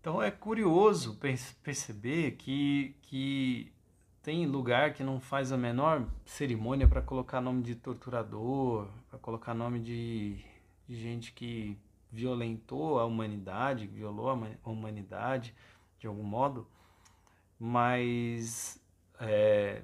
Então 0.00 0.22
é 0.22 0.30
curioso 0.30 1.18
perceber 1.62 2.32
que, 2.32 2.94
que 3.02 3.72
tem 4.22 4.46
lugar 4.46 4.92
que 4.94 5.02
não 5.02 5.18
faz 5.20 5.50
a 5.50 5.56
menor 5.56 6.06
cerimônia 6.24 6.86
para 6.86 7.02
colocar 7.02 7.40
nome 7.40 7.62
de 7.62 7.74
torturador, 7.74 8.88
para 9.10 9.18
colocar 9.18 9.54
nome 9.54 9.80
de, 9.80 10.36
de 10.88 11.00
gente 11.00 11.32
que 11.32 11.76
violentou 12.16 12.98
a 12.98 13.04
humanidade, 13.04 13.86
violou 13.86 14.30
a 14.30 14.70
humanidade 14.70 15.54
de 15.98 16.06
algum 16.06 16.22
modo, 16.22 16.66
mas 17.58 18.82
é, 19.20 19.82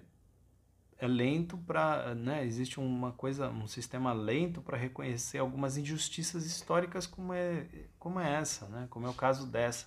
é 0.96 1.06
lento 1.06 1.58
para, 1.58 2.14
né, 2.14 2.42
existe 2.44 2.80
uma 2.80 3.12
coisa, 3.12 3.50
um 3.50 3.66
sistema 3.66 4.14
lento 4.14 4.62
para 4.62 4.78
reconhecer 4.78 5.38
algumas 5.38 5.76
injustiças 5.76 6.46
históricas 6.46 7.06
como 7.06 7.34
é, 7.34 7.66
como 7.98 8.18
é 8.18 8.32
essa, 8.32 8.66
né, 8.68 8.86
como 8.88 9.06
é 9.06 9.10
o 9.10 9.14
caso 9.14 9.46
dessa. 9.46 9.86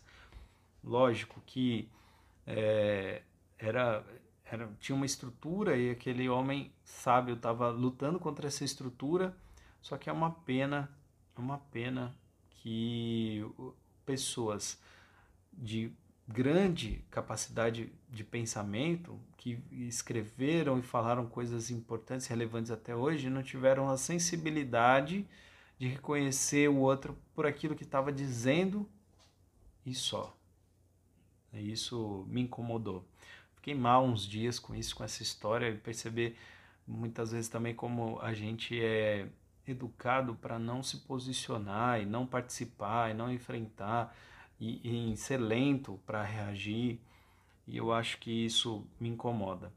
Lógico 0.83 1.41
que 1.47 1.89
é, 2.45 3.23
era, 3.57 4.05
era, 4.45 4.69
tinha 4.79 4.95
uma 4.95 5.05
estrutura 5.05 5.75
e 5.75 5.89
aquele 5.89 6.29
homem 6.29 6.71
sábio 6.83 7.33
estava 7.33 7.69
lutando 7.69 8.19
contra 8.19 8.47
essa 8.47 8.63
estrutura, 8.63 9.35
só 9.81 9.97
que 9.97 10.11
é 10.11 10.13
uma 10.13 10.29
pena, 10.29 10.91
é 11.35 11.39
uma 11.39 11.57
pena 11.57 12.15
que 12.65 13.45
pessoas 14.03 14.81
de 15.53 15.91
grande 16.27 17.05
capacidade 17.11 17.93
de 18.09 18.23
pensamento 18.23 19.19
que 19.37 19.59
escreveram 19.69 20.79
e 20.79 20.81
falaram 20.81 21.27
coisas 21.27 21.69
importantes, 21.69 22.25
relevantes 22.25 22.71
até 22.71 22.95
hoje, 22.95 23.29
não 23.29 23.43
tiveram 23.43 23.87
a 23.87 23.97
sensibilidade 23.97 25.27
de 25.77 25.87
reconhecer 25.87 26.67
o 26.67 26.77
outro 26.77 27.15
por 27.35 27.45
aquilo 27.45 27.75
que 27.75 27.83
estava 27.83 28.11
dizendo 28.11 28.89
e 29.85 29.93
só. 29.93 30.35
Isso 31.53 32.25
me 32.27 32.41
incomodou. 32.41 33.05
Fiquei 33.53 33.75
mal 33.75 34.03
uns 34.03 34.25
dias 34.25 34.57
com 34.57 34.73
isso, 34.73 34.95
com 34.95 35.03
essa 35.03 35.21
história 35.21 35.69
e 35.69 35.77
perceber 35.77 36.35
muitas 36.87 37.31
vezes 37.31 37.47
também 37.47 37.75
como 37.75 38.19
a 38.21 38.33
gente 38.33 38.81
é 38.81 39.27
educado 39.67 40.35
para 40.35 40.59
não 40.59 40.83
se 40.83 40.97
posicionar 40.97 42.01
e 42.01 42.05
não 42.05 42.25
participar 42.25 43.11
e 43.11 43.13
não 43.13 43.31
enfrentar 43.31 44.15
e, 44.59 44.79
e 44.83 44.97
em 45.11 45.15
ser 45.15 45.37
lento 45.37 45.99
para 46.05 46.23
reagir. 46.23 46.99
E 47.67 47.77
eu 47.77 47.91
acho 47.91 48.19
que 48.19 48.31
isso 48.45 48.85
me 48.99 49.09
incomoda. 49.09 49.71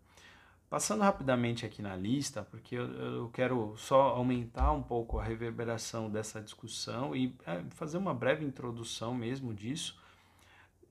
Passando 0.68 1.02
rapidamente 1.02 1.64
aqui 1.64 1.80
na 1.80 1.96
lista, 1.96 2.42
porque 2.42 2.74
eu, 2.74 2.86
eu 2.92 3.30
quero 3.30 3.74
só 3.78 4.08
aumentar 4.08 4.72
um 4.72 4.82
pouco 4.82 5.18
a 5.18 5.24
reverberação 5.24 6.10
dessa 6.10 6.42
discussão 6.42 7.16
e 7.16 7.34
é, 7.46 7.62
fazer 7.70 7.96
uma 7.96 8.12
breve 8.12 8.44
introdução 8.44 9.14
mesmo 9.14 9.54
disso. 9.54 9.98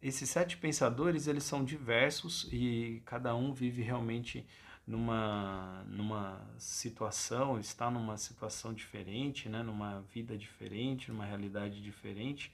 Esses 0.02 0.32
sete 0.32 0.58
pensadores, 0.58 1.28
eles 1.28 1.44
são 1.44 1.64
diversos 1.64 2.50
e 2.52 3.04
cada 3.06 3.36
um 3.36 3.54
vive 3.54 3.84
realmente 3.84 4.48
numa, 4.88 5.84
numa 5.86 6.40
situação, 6.58 7.60
está 7.60 7.92
numa 7.92 8.18
situação 8.18 8.74
diferente, 8.74 9.50
né? 9.50 9.62
numa 9.62 10.00
vida 10.14 10.38
diferente, 10.38 11.12
numa 11.12 11.26
realidade 11.26 11.82
diferente. 11.82 12.52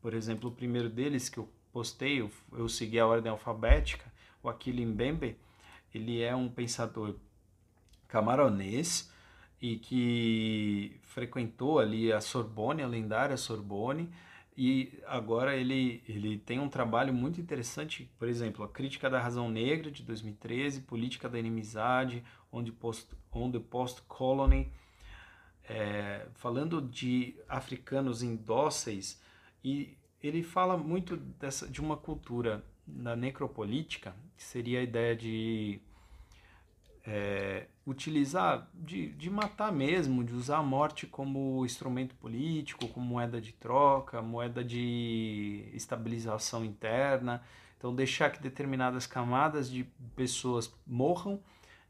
Por 0.00 0.14
exemplo, 0.14 0.48
o 0.48 0.52
primeiro 0.52 0.88
deles 0.88 1.28
que 1.28 1.38
eu 1.38 1.48
postei, 1.72 2.20
eu, 2.20 2.30
eu 2.52 2.68
segui 2.68 3.00
a 3.00 3.06
ordem 3.06 3.30
alfabética, 3.30 4.04
o 4.42 4.48
Aquile 4.48 4.86
Mbembe, 4.86 5.36
ele 5.92 6.22
é 6.22 6.34
um 6.36 6.48
pensador 6.48 7.16
camaronês 8.06 9.12
e 9.60 9.76
que 9.76 11.00
frequentou 11.02 11.80
ali 11.80 12.12
a 12.12 12.20
Sorbonne, 12.20 12.82
a 12.82 12.86
lendária 12.86 13.36
Sorbonne, 13.36 14.08
e 14.56 15.02
agora 15.06 15.54
ele, 15.54 16.02
ele 16.08 16.38
tem 16.38 16.58
um 16.58 16.68
trabalho 16.68 17.12
muito 17.12 17.40
interessante, 17.40 18.10
por 18.18 18.26
exemplo, 18.26 18.64
a 18.64 18.68
Crítica 18.68 19.10
da 19.10 19.20
Razão 19.20 19.50
Negra, 19.50 19.90
de 19.90 20.02
2013, 20.02 20.80
Política 20.80 21.28
da 21.28 21.38
Inimizade, 21.38 22.24
On 22.50 22.64
the 22.64 22.72
Post, 22.72 23.14
on 23.30 23.50
the 23.50 23.58
post 23.58 24.00
Colony, 24.02 24.72
é, 25.68 26.26
falando 26.34 26.80
de 26.80 27.36
africanos 27.46 28.22
indóceis, 28.22 29.20
e 29.62 29.94
ele 30.22 30.42
fala 30.42 30.76
muito 30.78 31.16
dessa, 31.16 31.68
de 31.68 31.80
uma 31.82 31.96
cultura 31.96 32.64
na 32.86 33.14
necropolítica, 33.14 34.16
que 34.38 34.42
seria 34.42 34.80
a 34.80 34.82
ideia 34.82 35.14
de 35.14 35.80
é, 37.06 37.66
utilizar, 37.86 38.68
de, 38.74 39.12
de 39.12 39.30
matar 39.30 39.70
mesmo, 39.72 40.24
de 40.24 40.34
usar 40.34 40.58
a 40.58 40.62
morte 40.62 41.06
como 41.06 41.64
instrumento 41.64 42.16
político, 42.16 42.88
como 42.88 43.06
moeda 43.06 43.40
de 43.40 43.52
troca, 43.52 44.20
moeda 44.20 44.64
de 44.64 45.70
estabilização 45.72 46.64
interna. 46.64 47.42
Então, 47.78 47.94
deixar 47.94 48.30
que 48.30 48.42
determinadas 48.42 49.06
camadas 49.06 49.70
de 49.70 49.84
pessoas 50.16 50.74
morram 50.84 51.40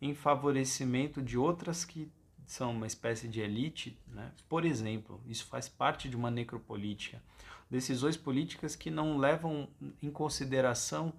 em 0.00 0.14
favorecimento 0.14 1.22
de 1.22 1.38
outras 1.38 1.84
que 1.84 2.10
são 2.46 2.72
uma 2.72 2.86
espécie 2.86 3.26
de 3.26 3.40
elite. 3.40 3.98
Né? 4.08 4.30
Por 4.48 4.66
exemplo, 4.66 5.20
isso 5.26 5.46
faz 5.46 5.66
parte 5.68 6.08
de 6.10 6.16
uma 6.16 6.30
necropolítica. 6.30 7.22
Decisões 7.70 8.16
políticas 8.16 8.76
que 8.76 8.90
não 8.90 9.16
levam 9.16 9.68
em 10.02 10.10
consideração 10.10 11.12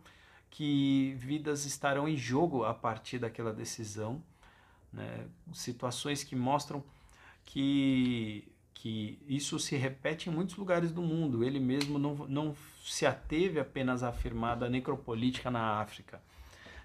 que 0.50 1.16
vidas 1.18 1.66
estarão 1.66 2.08
em 2.08 2.16
jogo 2.16 2.64
a 2.64 2.74
partir 2.74 3.20
daquela 3.20 3.52
decisão, 3.52 4.24
né? 4.92 5.28
situações 5.54 6.24
que 6.24 6.36
mostram 6.36 6.84
que, 7.46 8.48
que 8.74 9.20
isso 9.28 9.60
se 9.60 9.76
repete 9.76 10.30
em 10.30 10.34
muitos 10.34 10.56
lugares 10.56 10.92
do 10.92 11.02
mundo. 11.02 11.44
Ele 11.44 11.60
mesmo 11.60 11.98
não, 11.98 12.16
não 12.28 12.56
se 12.84 13.06
ateve 13.06 13.60
apenas 13.60 14.04
a 14.04 14.10
afirmar 14.10 14.56
da 14.56 14.70
necropolítica 14.70 15.50
na 15.50 15.80
África. 15.80 16.22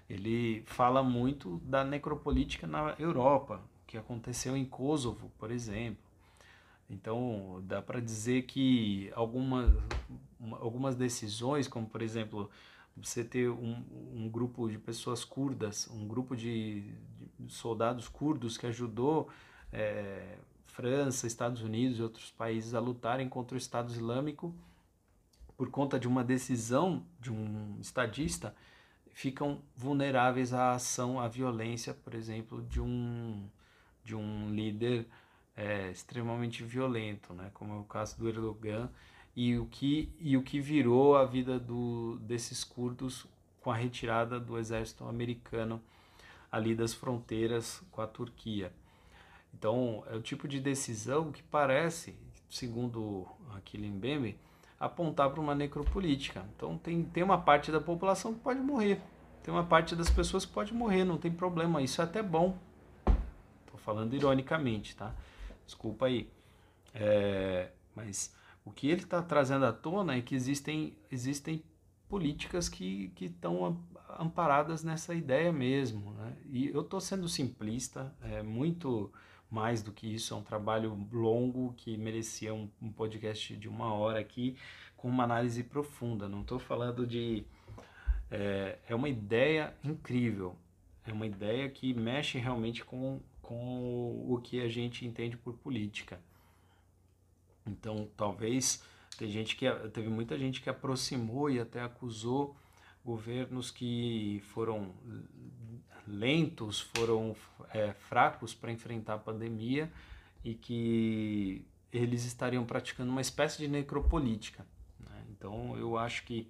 Ele 0.09 0.63
fala 0.65 1.01
muito 1.01 1.57
da 1.65 1.83
necropolítica 1.83 2.67
na 2.67 2.95
Europa, 2.99 3.61
que 3.87 3.97
aconteceu 3.97 4.55
em 4.55 4.65
Kosovo, 4.65 5.31
por 5.37 5.51
exemplo. 5.51 6.03
Então, 6.89 7.61
dá 7.63 7.81
para 7.81 7.99
dizer 7.99 8.43
que 8.43 9.11
algumas, 9.15 9.71
algumas 10.53 10.95
decisões, 10.95 11.67
como 11.67 11.87
por 11.87 12.01
exemplo 12.01 12.49
você 12.95 13.23
ter 13.23 13.49
um, 13.49 13.83
um 14.13 14.29
grupo 14.29 14.69
de 14.69 14.77
pessoas 14.77 15.25
curdas, 15.25 15.89
um 15.91 16.07
grupo 16.07 16.35
de 16.35 16.83
soldados 17.49 18.07
curdos 18.07 18.57
que 18.57 18.67
ajudou 18.67 19.29
é, 19.71 20.37
França, 20.65 21.27
Estados 21.27 21.61
Unidos 21.61 21.99
e 21.99 22.01
outros 22.01 22.31
países 22.31 22.73
a 22.73 22.79
lutarem 22.79 23.29
contra 23.29 23.55
o 23.55 23.57
Estado 23.57 23.91
Islâmico 23.91 24.53
por 25.55 25.69
conta 25.69 25.99
de 25.99 26.07
uma 26.07 26.23
decisão 26.23 27.05
de 27.19 27.31
um 27.31 27.77
estadista, 27.79 28.55
ficam 29.11 29.61
vulneráveis 29.75 30.53
à 30.53 30.73
ação, 30.73 31.19
à 31.19 31.27
violência, 31.27 31.93
por 31.93 32.13
exemplo, 32.13 32.61
de 32.63 32.81
um, 32.81 33.47
de 34.03 34.15
um 34.15 34.49
líder 34.49 35.07
é, 35.55 35.91
extremamente 35.91 36.63
violento, 36.63 37.33
né? 37.33 37.51
como 37.53 37.73
é 37.73 37.77
o 37.77 37.83
caso 37.83 38.17
do 38.17 38.27
Erdogan, 38.27 38.89
e 39.35 39.57
o 39.57 39.65
que, 39.67 40.13
e 40.19 40.35
o 40.35 40.43
que 40.43 40.59
virou 40.59 41.15
a 41.15 41.25
vida 41.25 41.59
do, 41.59 42.17
desses 42.21 42.63
curdos 42.63 43.25
com 43.61 43.71
a 43.71 43.75
retirada 43.75 44.39
do 44.39 44.57
exército 44.57 45.05
americano 45.05 45.81
ali 46.53 46.75
das 46.75 46.93
fronteiras 46.93 47.81
com 47.89 47.99
a 47.99 48.05
Turquia. 48.05 48.71
Então, 49.51 50.03
é 50.07 50.15
o 50.15 50.21
tipo 50.21 50.47
de 50.47 50.59
decisão 50.59 51.31
que 51.31 51.41
parece, 51.41 52.15
segundo 52.47 53.25
Aquile 53.55 53.89
Mbembe, 53.89 54.37
apontar 54.79 55.31
para 55.31 55.41
uma 55.41 55.55
necropolítica. 55.55 56.45
Então, 56.55 56.77
tem, 56.77 57.03
tem 57.05 57.23
uma 57.23 57.39
parte 57.41 57.71
da 57.71 57.81
população 57.81 58.35
que 58.35 58.39
pode 58.39 58.59
morrer, 58.59 59.01
tem 59.41 59.51
uma 59.51 59.63
parte 59.63 59.95
das 59.95 60.11
pessoas 60.11 60.45
que 60.45 60.53
pode 60.53 60.75
morrer, 60.75 61.03
não 61.03 61.17
tem 61.17 61.31
problema, 61.31 61.81
isso 61.81 62.01
é 62.01 62.03
até 62.03 62.21
bom. 62.21 62.55
Estou 63.65 63.79
falando 63.79 64.13
ironicamente, 64.13 64.95
tá? 64.95 65.11
Desculpa 65.65 66.05
aí. 66.05 66.29
É, 66.93 67.71
mas 67.95 68.35
o 68.63 68.69
que 68.69 68.87
ele 68.87 69.01
está 69.01 69.23
trazendo 69.23 69.65
à 69.65 69.73
tona 69.73 70.15
é 70.15 70.21
que 70.21 70.35
existem, 70.35 70.95
existem 71.09 71.63
políticas 72.07 72.69
que 72.69 73.11
estão 73.19 73.75
amparadas 74.19 74.83
nessa 74.83 75.13
ideia 75.13 75.51
mesmo. 75.51 76.11
Né? 76.13 76.37
E 76.49 76.67
eu 76.67 76.81
estou 76.81 76.99
sendo 76.99 77.27
simplista, 77.27 78.13
é 78.21 78.41
muito 78.41 79.11
mais 79.49 79.83
do 79.83 79.91
que 79.91 80.11
isso, 80.11 80.33
é 80.33 80.37
um 80.37 80.41
trabalho 80.41 81.07
longo 81.11 81.73
que 81.77 81.95
merecia 81.95 82.53
um, 82.53 82.69
um 82.81 82.91
podcast 82.91 83.55
de 83.55 83.69
uma 83.69 83.93
hora 83.93 84.19
aqui 84.19 84.57
com 84.97 85.07
uma 85.07 85.23
análise 85.23 85.63
profunda. 85.63 86.27
Não 86.27 86.41
estou 86.41 86.57
falando 86.57 87.05
de. 87.05 87.45
É, 88.31 88.79
é 88.87 88.95
uma 88.95 89.09
ideia 89.09 89.75
incrível, 89.83 90.55
é 91.05 91.13
uma 91.13 91.27
ideia 91.27 91.69
que 91.69 91.93
mexe 91.93 92.39
realmente 92.39 92.83
com, 92.83 93.21
com 93.41 94.25
o 94.27 94.39
que 94.41 94.61
a 94.61 94.67
gente 94.67 95.05
entende 95.05 95.37
por 95.37 95.53
política. 95.53 96.19
Então, 97.65 98.09
talvez 98.17 98.83
tem 99.17 99.29
gente 99.29 99.55
que 99.55 99.69
teve 99.91 100.09
muita 100.09 100.37
gente 100.37 100.61
que 100.61 100.69
aproximou 100.69 101.49
e 101.49 101.59
até 101.59 101.81
acusou 101.81 102.55
governos 103.03 103.69
que 103.69 104.41
foram 104.53 104.93
lentos, 106.07 106.79
foram 106.79 107.35
é, 107.73 107.93
fracos 107.93 108.53
para 108.53 108.71
enfrentar 108.71 109.15
a 109.15 109.17
pandemia 109.17 109.91
e 110.43 110.53
que 110.53 111.65
eles 111.91 112.25
estariam 112.25 112.65
praticando 112.65 113.11
uma 113.11 113.21
espécie 113.21 113.57
de 113.59 113.67
necropolítica. 113.67 114.65
Né? 114.99 115.23
Então, 115.31 115.77
eu 115.77 115.97
acho 115.97 116.23
que 116.23 116.49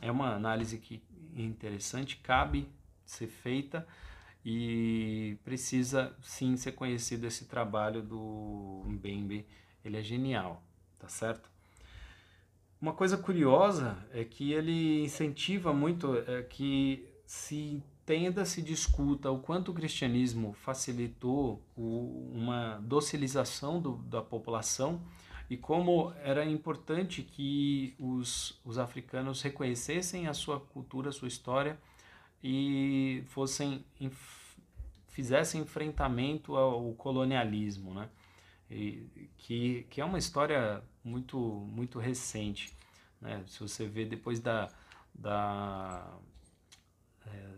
é 0.00 0.10
uma 0.10 0.34
análise 0.34 0.78
que 0.78 1.02
interessante, 1.34 2.16
cabe 2.16 2.68
ser 3.04 3.28
feita 3.28 3.86
e 4.44 5.38
precisa 5.44 6.16
sim 6.22 6.56
ser 6.56 6.72
conhecido 6.72 7.26
esse 7.26 7.46
trabalho 7.46 8.02
do 8.02 8.82
Mbembe 8.86 9.46
ele 9.84 9.96
é 9.96 10.02
genial, 10.02 10.62
tá 10.98 11.08
certo? 11.08 11.48
Uma 12.80 12.92
coisa 12.92 13.16
curiosa 13.16 13.96
é 14.12 14.24
que 14.24 14.52
ele 14.52 15.02
incentiva 15.04 15.72
muito 15.72 16.16
é, 16.16 16.42
que 16.42 17.08
se 17.24 17.56
entenda, 17.56 18.44
se 18.44 18.60
discuta 18.62 19.30
o 19.30 19.38
quanto 19.38 19.70
o 19.70 19.74
cristianismo 19.74 20.52
facilitou 20.52 21.62
uma 21.76 22.78
docilização 22.82 23.80
do, 23.80 23.96
da 23.96 24.22
população 24.22 25.00
e 25.48 25.56
como 25.56 26.12
era 26.22 26.44
importante 26.44 27.22
que 27.22 27.94
os, 27.98 28.60
os 28.64 28.78
africanos 28.78 29.40
reconhecessem 29.42 30.28
a 30.28 30.34
sua 30.34 30.60
cultura, 30.60 31.08
a 31.08 31.12
sua 31.12 31.28
história 31.28 31.78
e 32.42 33.24
fossem 33.28 33.84
fizessem 35.08 35.62
enfrentamento 35.62 36.56
ao 36.56 36.92
colonialismo, 36.92 37.94
né? 37.94 38.08
e, 38.70 39.30
que, 39.38 39.86
que 39.88 40.00
é 40.00 40.04
uma 40.04 40.18
história 40.18 40.82
muito, 41.06 41.38
muito 41.38 41.98
recente. 41.98 42.76
Né? 43.20 43.44
Se 43.46 43.60
você 43.60 43.86
vê 43.86 44.04
depois 44.04 44.40
da, 44.40 44.68
da 45.14 46.18
é, 47.26 47.48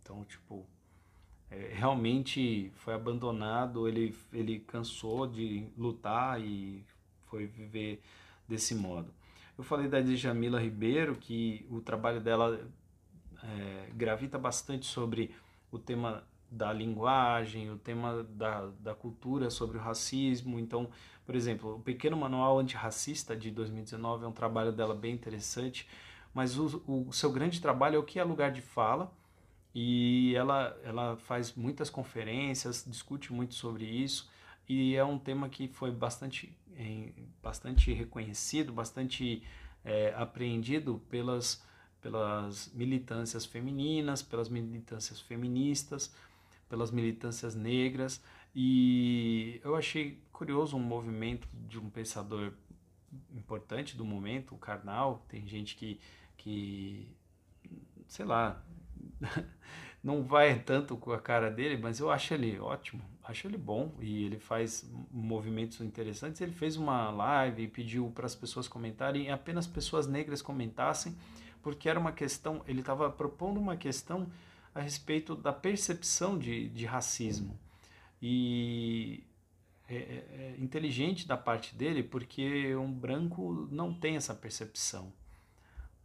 Então, 0.00 0.24
tipo, 0.24 0.64
é, 1.50 1.72
realmente 1.74 2.70
foi 2.76 2.94
abandonado, 2.94 3.88
ele, 3.88 4.16
ele 4.32 4.60
cansou 4.60 5.26
de 5.26 5.66
lutar 5.76 6.40
e 6.40 6.84
foi 7.26 7.46
viver 7.46 8.00
desse 8.46 8.76
modo. 8.76 9.12
Eu 9.58 9.64
falei 9.64 9.88
da 9.88 10.00
Djamila 10.00 10.60
Ribeiro, 10.60 11.16
que 11.16 11.66
o 11.68 11.80
trabalho 11.80 12.20
dela 12.20 12.64
é, 13.42 13.90
gravita 13.94 14.38
bastante 14.38 14.86
sobre 14.86 15.34
o 15.70 15.78
tema 15.78 16.24
da 16.50 16.72
linguagem, 16.72 17.70
o 17.70 17.78
tema 17.78 18.22
da, 18.24 18.66
da 18.78 18.94
cultura 18.94 19.48
sobre 19.50 19.78
o 19.78 19.80
racismo. 19.80 20.58
Então, 20.58 20.90
por 21.24 21.34
exemplo, 21.34 21.76
o 21.76 21.80
Pequeno 21.80 22.16
Manual 22.16 22.58
Antirracista 22.58 23.34
de 23.34 23.50
2019 23.50 24.24
é 24.24 24.28
um 24.28 24.32
trabalho 24.32 24.70
dela 24.70 24.94
bem 24.94 25.14
interessante, 25.14 25.88
mas 26.34 26.58
o, 26.58 26.82
o 26.86 27.12
seu 27.12 27.32
grande 27.32 27.60
trabalho 27.60 27.96
é 27.96 27.98
o 27.98 28.02
que 28.02 28.18
é 28.18 28.24
lugar 28.24 28.52
de 28.52 28.60
fala, 28.60 29.12
e 29.74 30.34
ela, 30.36 30.78
ela 30.84 31.16
faz 31.16 31.54
muitas 31.54 31.88
conferências, 31.88 32.84
discute 32.86 33.32
muito 33.32 33.54
sobre 33.54 33.84
isso, 33.86 34.30
e 34.68 34.94
é 34.94 35.04
um 35.04 35.18
tema 35.18 35.48
que 35.48 35.68
foi 35.68 35.90
bastante, 35.90 36.54
bastante 37.42 37.92
reconhecido, 37.92 38.72
bastante 38.72 39.42
é, 39.84 40.14
apreendido 40.16 41.02
pelas, 41.08 41.64
pelas 42.02 42.70
militâncias 42.74 43.46
femininas, 43.46 44.20
pelas 44.20 44.50
militâncias 44.50 45.20
feministas, 45.20 46.12
pelas 46.68 46.90
militâncias 46.90 47.54
negras 47.54 48.20
e 48.54 49.60
eu 49.64 49.74
achei 49.74 50.22
curioso 50.30 50.76
um 50.76 50.80
movimento 50.80 51.48
de 51.52 51.78
um 51.78 51.88
pensador 51.88 52.52
importante 53.34 53.96
do 53.96 54.04
momento, 54.04 54.54
o 54.54 54.58
Karnal. 54.58 55.24
Tem 55.28 55.46
gente 55.46 55.74
que, 55.74 55.98
que 56.36 57.08
sei 58.06 58.26
lá, 58.26 58.62
não 60.04 60.22
vai 60.22 60.58
tanto 60.58 60.96
com 60.96 61.12
a 61.12 61.20
cara 61.20 61.50
dele, 61.50 61.78
mas 61.78 61.98
eu 61.98 62.10
acho 62.10 62.34
ele 62.34 62.58
ótimo, 62.58 63.02
acho 63.24 63.46
ele 63.46 63.56
bom 63.56 63.94
e 64.00 64.24
ele 64.24 64.38
faz 64.38 64.90
movimentos 65.10 65.80
interessantes. 65.80 66.40
Ele 66.42 66.52
fez 66.52 66.76
uma 66.76 67.10
live 67.10 67.62
e 67.62 67.68
pediu 67.68 68.10
para 68.10 68.26
as 68.26 68.34
pessoas 68.34 68.68
comentarem, 68.68 69.30
apenas 69.30 69.66
pessoas 69.66 70.06
negras 70.06 70.42
comentassem, 70.42 71.16
porque 71.62 71.88
era 71.88 71.98
uma 71.98 72.12
questão, 72.12 72.62
ele 72.66 72.80
estava 72.80 73.10
propondo 73.10 73.58
uma 73.58 73.76
questão 73.76 74.26
a 74.74 74.80
respeito 74.80 75.34
da 75.34 75.52
percepção 75.52 76.38
de, 76.38 76.68
de 76.68 76.86
racismo. 76.86 77.58
E 78.20 79.24
é, 79.88 79.96
é, 79.96 79.96
é 79.98 80.56
inteligente 80.58 81.26
da 81.26 81.36
parte 81.36 81.74
dele 81.74 82.02
porque 82.02 82.74
um 82.76 82.92
branco 82.92 83.68
não 83.70 83.92
tem 83.92 84.16
essa 84.16 84.34
percepção. 84.34 85.12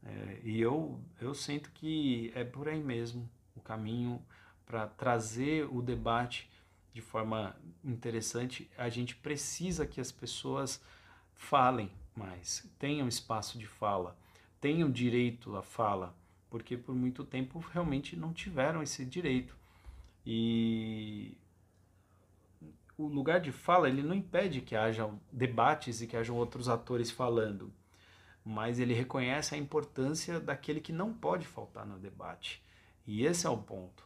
É, 0.03 0.39
e 0.43 0.59
eu, 0.61 0.99
eu 1.19 1.33
sinto 1.33 1.71
que 1.71 2.31
é 2.35 2.43
por 2.43 2.67
aí 2.67 2.81
mesmo 2.81 3.29
o 3.55 3.61
caminho 3.61 4.21
para 4.65 4.87
trazer 4.87 5.67
o 5.71 5.81
debate 5.81 6.49
de 6.93 7.01
forma 7.01 7.55
interessante. 7.83 8.69
A 8.77 8.89
gente 8.89 9.15
precisa 9.15 9.85
que 9.85 10.01
as 10.01 10.11
pessoas 10.11 10.81
falem 11.33 11.91
mais, 12.15 12.67
tenham 12.79 13.07
espaço 13.07 13.57
de 13.57 13.67
fala, 13.67 14.17
tenham 14.59 14.89
direito 14.91 15.55
à 15.55 15.61
fala 15.61 16.15
porque 16.49 16.77
por 16.77 16.95
muito 16.95 17.23
tempo 17.23 17.59
realmente 17.71 18.15
não 18.15 18.33
tiveram 18.33 18.81
esse 18.81 19.05
direito. 19.05 19.55
E 20.25 21.37
o 22.97 23.07
lugar 23.07 23.39
de 23.39 23.51
fala 23.51 23.87
ele 23.87 24.01
não 24.01 24.15
impede 24.15 24.61
que 24.61 24.75
haja 24.75 25.09
debates 25.31 26.01
e 26.01 26.07
que 26.07 26.17
hajam 26.17 26.35
outros 26.35 26.67
atores 26.67 27.11
falando, 27.11 27.71
mas 28.43 28.79
ele 28.79 28.93
reconhece 28.93 29.55
a 29.55 29.57
importância 29.57 30.39
daquele 30.39 30.81
que 30.81 30.91
não 30.91 31.13
pode 31.13 31.45
faltar 31.45 31.85
no 31.85 31.99
debate. 31.99 32.61
E 33.05 33.25
esse 33.25 33.45
é 33.45 33.49
o 33.49 33.57
ponto. 33.57 34.05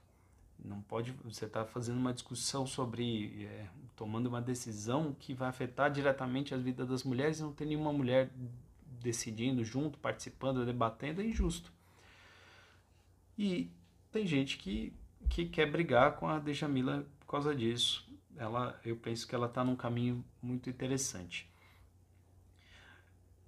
Não 0.64 0.80
pode 0.82 1.12
você 1.24 1.46
estar 1.46 1.64
tá 1.64 1.66
fazendo 1.66 1.98
uma 1.98 2.14
discussão 2.14 2.68
sobre 2.68 3.46
é, 3.46 3.68
tomando 3.96 4.28
uma 4.28 4.42
decisão 4.42 5.16
que 5.20 5.34
vai 5.34 5.50
afetar 5.50 5.90
diretamente 5.90 6.54
a 6.54 6.58
vida 6.58 6.86
das 6.86 7.04
mulheres 7.04 7.40
e 7.40 7.42
não 7.42 7.52
tem 7.52 7.68
nenhuma 7.68 7.92
mulher 7.92 8.30
decidindo 9.02 9.64
junto, 9.64 9.98
participando, 10.00 10.66
debatendo 10.66 11.22
é 11.22 11.26
injusto. 11.26 11.72
E 13.38 13.70
tem 14.12 14.26
gente 14.26 14.58
que, 14.58 14.94
que 15.30 15.46
quer 15.46 15.70
brigar 15.70 16.18
com 16.18 16.28
a 16.28 16.40
Djamila 16.40 17.06
por 17.20 17.28
causa 17.28 17.56
disso. 17.56 18.08
Ela, 18.38 18.80
eu 18.86 18.96
penso 18.96 19.28
que 19.28 19.36
ela 19.36 19.48
está 19.48 19.64
num 19.64 19.76
caminho 19.76 20.24
muito 20.42 20.70
interessante. 20.70 21.50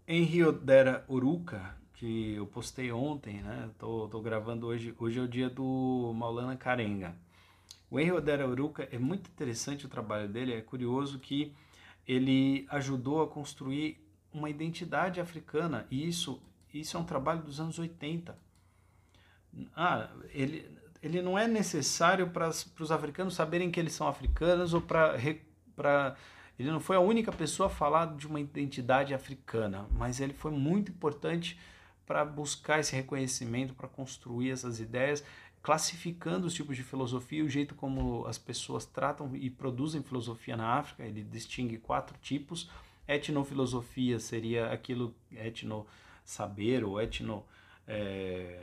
Em 0.08 0.24
Rio 0.24 0.52
Dera 0.52 1.06
Uruca, 1.10 1.78
que 1.94 2.34
eu 2.34 2.46
postei 2.46 2.92
ontem, 2.92 3.42
né? 3.42 3.70
Tô, 3.80 4.10
tô 4.10 4.20
gravando 4.20 4.68
hoje. 4.68 4.94
Hoje 5.00 5.20
é 5.20 5.22
o 5.22 5.28
dia 5.28 5.50
do 5.50 6.12
Maulana 6.14 6.58
Karenga. 6.58 7.16
O 7.94 8.00
Henry 8.00 8.12
Odera 8.12 8.50
Uruca 8.50 8.90
é 8.92 8.98
muito 8.98 9.30
interessante 9.30 9.86
o 9.86 9.90
trabalho 9.90 10.28
dele. 10.28 10.52
É 10.52 10.62
curioso 10.62 11.20
que 11.20 11.54
ele 12.08 12.66
ajudou 12.70 13.22
a 13.22 13.28
construir 13.28 14.03
uma 14.34 14.50
identidade 14.50 15.22
africana 15.22 15.86
e 15.92 16.08
isso, 16.08 16.42
isso 16.74 16.98
é 16.98 17.00
um 17.00 17.06
trabalho 17.06 17.42
dos 17.42 17.60
anos 17.60 17.78
80 17.78 18.38
ah, 19.76 20.10
ele, 20.32 20.70
ele 21.02 21.22
não 21.22 21.38
é 21.38 21.48
necessário 21.48 22.30
para 22.30 22.50
os 22.50 22.92
africanos 22.92 23.36
saberem 23.36 23.70
que 23.70 23.80
eles 23.80 23.94
são 23.94 24.08
africanos 24.08 24.74
ou 24.74 24.82
para 24.82 25.18
ele 26.58 26.72
não 26.72 26.80
foi 26.80 26.96
a 26.96 27.00
única 27.00 27.32
pessoa 27.32 27.68
a 27.68 27.70
falar 27.70 28.16
de 28.16 28.28
uma 28.28 28.40
identidade 28.40 29.14
africana, 29.14 29.88
mas 29.92 30.20
ele 30.20 30.34
foi 30.34 30.52
muito 30.52 30.92
importante 30.92 31.60
para 32.06 32.24
buscar 32.24 32.80
esse 32.80 32.96
reconhecimento, 32.96 33.74
para 33.74 33.88
construir 33.88 34.52
essas 34.52 34.80
ideias, 34.80 35.24
classificando 35.62 36.46
os 36.46 36.54
tipos 36.54 36.76
de 36.76 36.84
filosofia, 36.84 37.44
o 37.44 37.50
jeito 37.50 37.74
como 37.74 38.26
as 38.28 38.38
pessoas 38.38 38.86
tratam 38.86 39.36
e 39.36 39.50
produzem 39.50 40.04
filosofia 40.04 40.56
na 40.56 40.78
África. 40.78 41.04
Ele 41.04 41.24
distingue 41.24 41.78
quatro 41.78 42.18
tipos. 42.22 42.70
Etnofilosofia 43.08 44.20
seria 44.20 44.72
aquilo 44.72 45.14
etno 45.32 45.86
saber 46.24 46.84
ou 46.84 47.02
etno 47.02 47.46
é, 47.88 48.60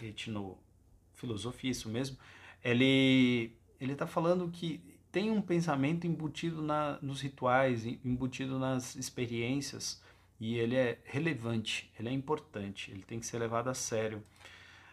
etnofilosofia, 0.00 1.70
isso 1.70 1.88
mesmo, 1.88 2.16
ele 2.64 3.52
ele 3.80 3.92
está 3.92 4.06
falando 4.06 4.48
que 4.50 4.80
tem 5.12 5.30
um 5.30 5.40
pensamento 5.40 6.06
embutido 6.06 6.62
na, 6.62 6.98
nos 7.00 7.20
rituais, 7.20 7.84
embutido 8.04 8.58
nas 8.58 8.96
experiências, 8.96 10.02
e 10.38 10.56
ele 10.56 10.76
é 10.76 10.98
relevante, 11.04 11.90
ele 11.98 12.08
é 12.08 12.12
importante, 12.12 12.90
ele 12.90 13.02
tem 13.02 13.18
que 13.18 13.26
ser 13.26 13.38
levado 13.38 13.68
a 13.68 13.74
sério. 13.74 14.22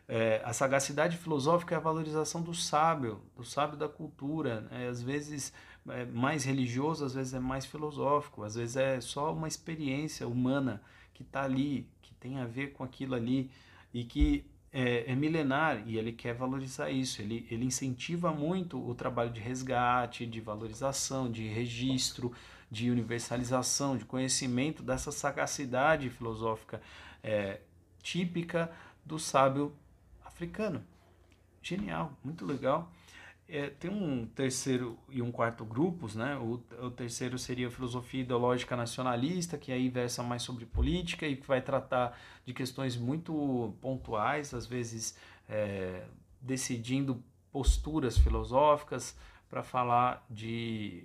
É, 0.08 0.42
a 0.44 0.54
sagacidade 0.54 1.18
filosófica 1.18 1.76
é 1.76 1.78
a 1.78 1.82
valorização 1.82 2.42
do 2.42 2.54
sábio, 2.54 3.22
do 3.36 3.44
sábio 3.44 3.78
da 3.78 3.88
cultura. 3.88 4.62
Né? 4.62 4.88
Às 4.88 5.02
vezes 5.02 5.54
é 5.90 6.06
mais 6.06 6.44
religioso, 6.46 7.06
às 7.06 7.14
vezes 7.14 7.34
é 7.34 7.40
mais 7.40 7.66
filosófico, 7.66 8.44
às 8.44 8.56
vezes 8.56 8.76
é 8.76 9.02
só 9.02 9.34
uma 9.34 9.48
experiência 9.48 10.28
humana 10.28 10.82
que 11.14 11.24
está 11.24 11.44
ali, 11.44 11.88
que 12.02 12.14
tem 12.16 12.40
a 12.40 12.46
ver 12.46 12.74
com 12.74 12.84
aquilo 12.84 13.16
ali, 13.16 13.52
e 13.94 14.04
que 14.04 14.46
é, 14.72 15.12
é, 15.12 15.16
milenar 15.16 15.88
e 15.88 15.98
ele 15.98 16.12
quer 16.12 16.34
valorizar 16.34 16.90
isso. 16.90 17.22
Ele, 17.22 17.46
ele 17.52 17.66
incentiva 17.66 18.32
muito 18.32 18.84
o 18.84 18.96
trabalho 18.96 19.30
de 19.30 19.40
resgate, 19.40 20.26
de 20.26 20.42
valorização, 20.42 21.32
de 21.32 21.48
registro, 21.48 22.34
de 22.72 22.90
universalização, 22.90 23.96
de 23.96 24.04
conhecimento 24.04 24.82
dessa 24.82 25.12
sagacidade 25.12 26.10
filosófica 26.10 26.82
é, 27.24 27.60
típica 28.02 28.72
do 29.06 29.20
sábio 29.20 29.76
africano. 30.26 30.84
Genial, 31.62 32.18
muito 32.24 32.44
legal. 32.44 32.92
É, 33.48 33.70
tem 33.70 33.92
um 33.92 34.26
terceiro 34.26 34.98
e 35.10 35.22
um 35.22 35.32
quarto 35.32 35.66
grupos, 35.66 36.16
né? 36.16 36.38
O, 36.38 36.64
o, 36.82 36.90
terceiro 36.90 37.38
seria 37.38 37.68
a 37.68 37.72
filosofia 37.72 38.22
ideológica 38.22 38.76
nacionalista, 38.76 39.58
que 39.58 39.72
aí 39.72 39.90
versa 39.90 40.24
mais 40.24 40.42
sobre 40.44 40.66
política 40.66 41.28
e 41.28 41.36
que 41.36 41.46
vai 41.46 41.62
tratar 41.62 42.18
de 42.46 42.54
questões 42.54 42.96
muito 42.96 43.76
pontuais, 43.82 44.54
às 44.54 44.66
vezes 44.66 45.18
é, 45.50 46.06
decidindo 46.40 47.22
posturas 47.52 48.18
filosóficas 48.18 49.16
para 49.50 49.62
falar 49.62 50.26
de 50.30 51.04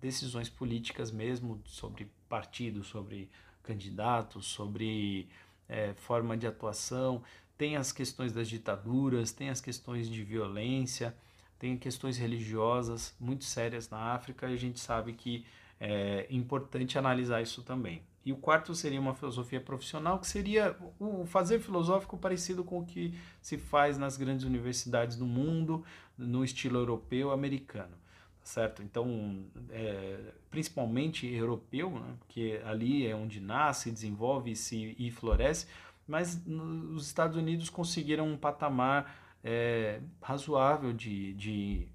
decisões 0.00 0.48
políticas 0.48 1.12
mesmo, 1.12 1.62
sobre 1.64 2.10
partidos, 2.28 2.88
sobre 2.88 3.30
candidatos, 3.62 4.46
sobre 4.46 5.28
é, 5.68 5.94
forma 5.94 6.36
de 6.36 6.46
atuação. 6.46 7.22
Tem 7.56 7.76
as 7.76 7.92
questões 7.92 8.32
das 8.32 8.48
ditaduras, 8.48 9.30
tem 9.30 9.48
as 9.48 9.60
questões 9.60 10.10
de 10.10 10.24
violência 10.24 11.14
tem 11.62 11.76
questões 11.76 12.18
religiosas 12.18 13.14
muito 13.20 13.44
sérias 13.44 13.88
na 13.88 13.96
África 14.14 14.50
e 14.50 14.54
a 14.54 14.56
gente 14.56 14.80
sabe 14.80 15.12
que 15.12 15.46
é 15.78 16.26
importante 16.28 16.98
analisar 16.98 17.40
isso 17.40 17.62
também. 17.62 18.02
E 18.24 18.32
o 18.32 18.36
quarto 18.36 18.74
seria 18.74 19.00
uma 19.00 19.14
filosofia 19.14 19.60
profissional, 19.60 20.18
que 20.18 20.26
seria 20.26 20.76
o 20.98 21.24
fazer 21.24 21.60
filosófico 21.60 22.18
parecido 22.18 22.64
com 22.64 22.80
o 22.80 22.84
que 22.84 23.16
se 23.40 23.56
faz 23.56 23.96
nas 23.96 24.16
grandes 24.16 24.44
universidades 24.44 25.16
do 25.16 25.24
mundo, 25.24 25.84
no 26.18 26.44
estilo 26.44 26.80
europeu 26.80 27.30
americano, 27.30 27.94
tá 28.40 28.44
certo? 28.44 28.82
Então, 28.82 29.44
é, 29.70 30.18
principalmente 30.50 31.32
europeu, 31.32 31.90
né? 31.90 32.16
porque 32.18 32.60
ali 32.64 33.06
é 33.06 33.14
onde 33.14 33.38
nasce, 33.38 33.92
desenvolve-se 33.92 34.96
e 34.98 35.12
floresce, 35.12 35.68
mas 36.08 36.44
nos 36.44 37.06
Estados 37.06 37.36
Unidos 37.36 37.70
conseguiram 37.70 38.26
um 38.26 38.36
patamar 38.36 39.21
é, 39.44 40.00
razoável 40.20 40.92
de, 40.92 41.34
de 41.34 41.88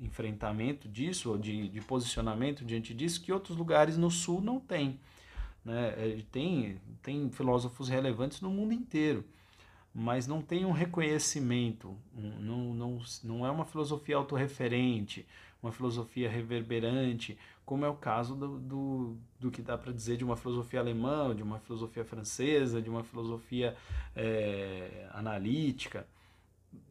enfrentamento 0.00 0.88
disso, 0.88 1.30
ou 1.30 1.38
de, 1.38 1.68
de 1.68 1.80
posicionamento 1.80 2.64
diante 2.64 2.94
disso, 2.94 3.22
que 3.22 3.32
outros 3.32 3.56
lugares 3.56 3.96
no 3.96 4.10
Sul 4.10 4.40
não 4.40 4.60
têm. 4.60 4.98
Né? 5.64 5.94
É, 5.96 6.22
tem, 6.30 6.80
tem 7.02 7.30
filósofos 7.30 7.88
relevantes 7.88 8.40
no 8.40 8.50
mundo 8.50 8.72
inteiro, 8.72 9.24
mas 9.94 10.26
não 10.26 10.40
tem 10.40 10.64
um 10.64 10.72
reconhecimento, 10.72 11.96
não, 12.14 12.74
não, 12.74 13.02
não 13.24 13.46
é 13.46 13.50
uma 13.50 13.64
filosofia 13.64 14.16
autorreferente, 14.16 15.26
uma 15.60 15.72
filosofia 15.72 16.30
reverberante, 16.30 17.36
como 17.66 17.84
é 17.84 17.88
o 17.88 17.94
caso 17.94 18.34
do, 18.36 18.58
do, 18.60 19.16
do 19.40 19.50
que 19.50 19.60
dá 19.60 19.76
para 19.76 19.92
dizer 19.92 20.16
de 20.16 20.24
uma 20.24 20.36
filosofia 20.36 20.78
alemã, 20.78 21.34
de 21.34 21.42
uma 21.42 21.58
filosofia 21.58 22.04
francesa, 22.04 22.80
de 22.80 22.88
uma 22.88 23.02
filosofia 23.02 23.76
é, 24.14 25.08
analítica 25.12 26.06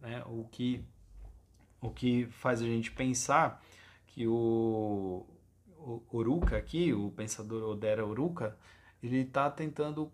né? 0.02 0.24
o, 0.26 0.48
que, 0.52 0.84
o 1.82 1.90
que 1.90 2.26
faz 2.28 2.62
a 2.62 2.66
gente 2.66 2.92
pensar 2.92 3.64
que 4.08 4.28
o, 4.28 5.26
Oruka 6.12 6.58
aqui, 6.58 6.94
o 6.94 7.12
pensador 7.12 7.64
Odera 7.70 8.06
Oruka, 8.06 8.58
ele 9.02 9.20
está 9.20 9.50
tentando 9.50 10.12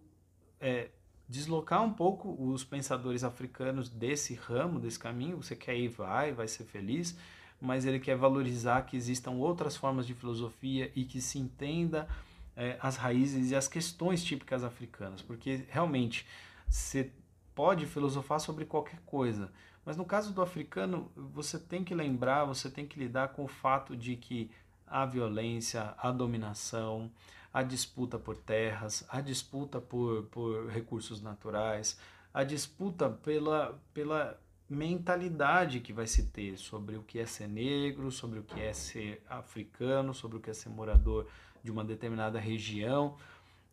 é, 0.60 0.89
deslocar 1.28 1.82
um 1.84 1.93
pouco 1.93 2.36
os 2.39 2.63
pensadores 2.63 3.23
africanos 3.23 3.89
desse 3.89 4.34
ramo, 4.34 4.80
desse 4.80 4.99
caminho. 4.99 5.38
Você 5.38 5.56
quer 5.56 5.76
ir, 5.76 5.88
vai, 5.88 6.32
vai 6.32 6.47
ser 6.47 6.65
feliz, 6.65 7.17
mas 7.60 7.86
ele 7.86 7.99
quer 7.99 8.15
valorizar 8.15 8.84
que 8.84 8.97
existam 8.97 9.32
outras 9.32 9.76
formas 9.76 10.06
de 10.06 10.13
filosofia 10.13 10.91
e 10.95 11.06
que 11.06 11.21
se 11.21 11.39
entenda 11.39 12.08
é, 12.56 12.78
as 12.80 12.97
raízes 12.97 13.52
e 13.52 13.56
as 13.56 13.67
questões 13.67 14.23
típicas 14.23 14.63
africanas, 14.63 15.21
porque 15.21 15.63
realmente 15.69 16.28
você 16.69 17.12
pode 17.56 17.86
filosofar 17.86 18.39
sobre 18.39 18.66
qualquer 18.66 19.00
coisa, 19.06 19.52
mas 19.86 19.98
no 19.98 20.06
caso 20.06 20.34
do 20.34 20.42
africano, 20.42 21.12
você 21.16 21.60
tem 21.60 21.84
que 21.84 21.94
lembrar, 21.94 22.46
você 22.46 22.70
tem 22.70 22.86
que 22.86 22.98
lidar 22.98 23.30
com 23.30 23.44
o 23.44 23.48
fato 23.48 23.96
de 23.96 24.16
que 24.16 24.50
a 24.88 25.06
violência, 25.06 25.94
a 25.98 26.12
dominação, 26.12 27.12
a 27.54 27.62
disputa 27.62 28.18
por 28.18 28.38
terras, 28.38 29.06
a 29.10 29.20
disputa 29.20 29.82
por, 29.82 30.24
por 30.26 30.68
recursos 30.70 31.22
naturais, 31.22 32.00
a 32.34 32.44
disputa 32.44 33.10
pela, 33.10 33.80
pela 33.94 34.39
mentalidade 34.70 35.80
que 35.80 35.94
vai 35.94 36.08
se 36.08 36.28
ter 36.28 36.58
sobre 36.58 36.96
o 36.96 37.04
que 37.04 37.20
é 37.20 37.26
ser 37.26 37.48
negro, 37.48 38.12
sobre 38.12 38.39
o 38.39 38.44
que 38.44 38.60
é 38.60 38.74
ser 38.74 39.22
africano, 39.30 40.13
sobre 40.13 40.38
o 40.38 40.39
que 40.39 40.50
é 40.50 40.54
ser 40.54 40.70
morador 40.70 41.28
de 41.63 41.72
uma 41.72 41.84
determinada 41.84 42.39
região 42.39 43.16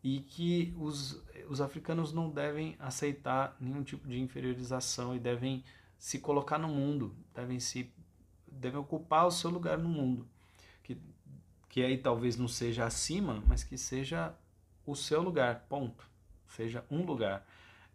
e 0.02 0.20
que 0.20 0.74
os, 0.78 1.22
os 1.48 1.60
africanos 1.60 2.12
não 2.12 2.30
devem 2.30 2.76
aceitar 2.78 3.56
nenhum 3.60 3.82
tipo 3.82 4.08
de 4.08 4.18
inferiorização 4.18 5.14
e 5.14 5.18
devem 5.18 5.62
se 5.98 6.18
colocar 6.18 6.58
no 6.58 6.68
mundo, 6.68 7.14
devem 7.34 7.60
se 7.60 7.92
devem 8.46 8.80
ocupar 8.80 9.26
o 9.26 9.30
seu 9.30 9.48
lugar 9.48 9.78
no 9.78 9.88
mundo, 9.88 10.26
que 10.82 10.98
que 11.68 11.84
aí 11.84 11.96
talvez 11.96 12.36
não 12.36 12.48
seja 12.48 12.84
acima, 12.84 13.42
mas 13.46 13.62
que 13.62 13.78
seja 13.78 14.34
o 14.84 14.96
seu 14.96 15.22
lugar, 15.22 15.66
ponto. 15.68 16.04
Seja 16.48 16.84
um 16.90 17.04
lugar 17.04 17.46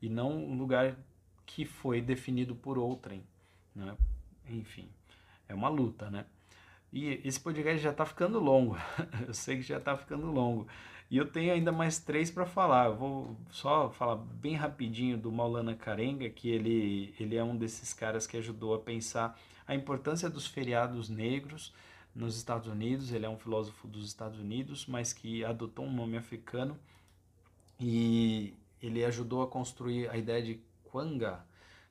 e 0.02 0.10
não 0.10 0.32
um 0.32 0.58
lugar 0.58 0.96
que 1.46 1.66
foi 1.66 2.02
definido 2.02 2.56
por 2.56 2.78
outrem, 2.78 3.22
né? 3.76 3.98
Enfim, 4.48 4.88
é 5.50 5.54
uma 5.54 5.68
luta, 5.68 6.10
né? 6.10 6.26
E 6.92 7.22
esse 7.26 7.38
podcast 7.38 7.80
já 7.80 7.92
está 7.92 8.06
ficando 8.06 8.40
longo. 8.40 8.78
Eu 9.28 9.34
sei 9.34 9.58
que 9.58 9.64
já 9.64 9.78
está 9.78 9.98
ficando 9.98 10.32
longo. 10.32 10.66
E 11.10 11.18
eu 11.18 11.26
tenho 11.28 11.54
ainda 11.54 11.72
mais 11.72 12.00
três 12.00 12.32
para 12.32 12.46
falar. 12.46 12.88
Eu 12.88 12.96
vou 12.96 13.38
só 13.52 13.90
falar 13.92 14.16
bem 14.16 14.56
rapidinho 14.56 15.18
do 15.18 15.32
Maulana 15.32 15.76
Karenga, 15.76 16.30
que 16.30 16.50
ele, 16.50 17.14
ele 17.20 17.36
é 17.36 17.44
um 17.44 17.56
desses 17.56 17.94
caras 17.94 18.26
que 18.26 18.38
ajudou 18.38 18.74
a 18.74 18.80
pensar 18.80 19.40
a 19.68 19.76
importância 19.76 20.30
dos 20.30 20.48
feriados 20.48 21.10
negros 21.10 21.74
nos 22.14 22.36
Estados 22.36 22.68
Unidos. 22.68 23.12
Ele 23.12 23.26
é 23.26 23.30
um 23.30 23.38
filósofo 23.38 23.88
dos 23.88 24.06
Estados 24.08 24.40
Unidos, 24.40 24.88
mas 24.88 25.14
que 25.14 25.46
adotou 25.46 25.86
um 25.86 25.94
nome 25.94 26.18
africano 26.18 26.78
e 27.80 28.54
ele 28.82 29.04
ajudou 29.06 29.44
a 29.44 29.48
construir 29.48 30.10
a 30.10 30.18
ideia 30.18 30.42
de 30.42 30.60
Kwanga, 30.86 31.46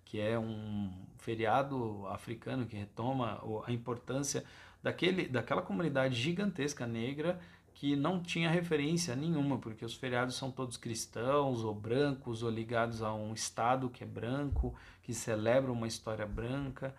que 0.05 0.21
é 0.21 0.39
um 0.39 0.91
feriado 1.19 2.07
africano 2.09 2.67
que 2.67 2.77
retoma 2.77 3.41
a 3.67 3.73
importância 3.73 4.45
daquele, 4.83 5.27
daquela 5.29 5.63
comunidade 5.63 6.15
gigantesca 6.15 6.87
negra 6.87 7.41
que 7.75 7.97
não 7.97 8.23
tinha 8.23 8.49
referência 8.49 9.17
nenhuma, 9.17 9.59
porque 9.59 9.85
os 9.85 9.95
feriados 9.95 10.37
são 10.37 10.51
todos 10.51 10.77
cristãos 10.77 11.65
ou 11.65 11.75
brancos 11.75 12.43
ou 12.43 12.51
ligados 12.51 13.03
a 13.03 13.13
um 13.13 13.35
estado 13.35 13.91
que 13.91 14.05
é 14.05 14.07
branco, 14.07 14.75
que 15.03 15.13
celebra 15.13 15.73
uma 15.73 15.89
história 15.89 16.25
branca, 16.25 16.95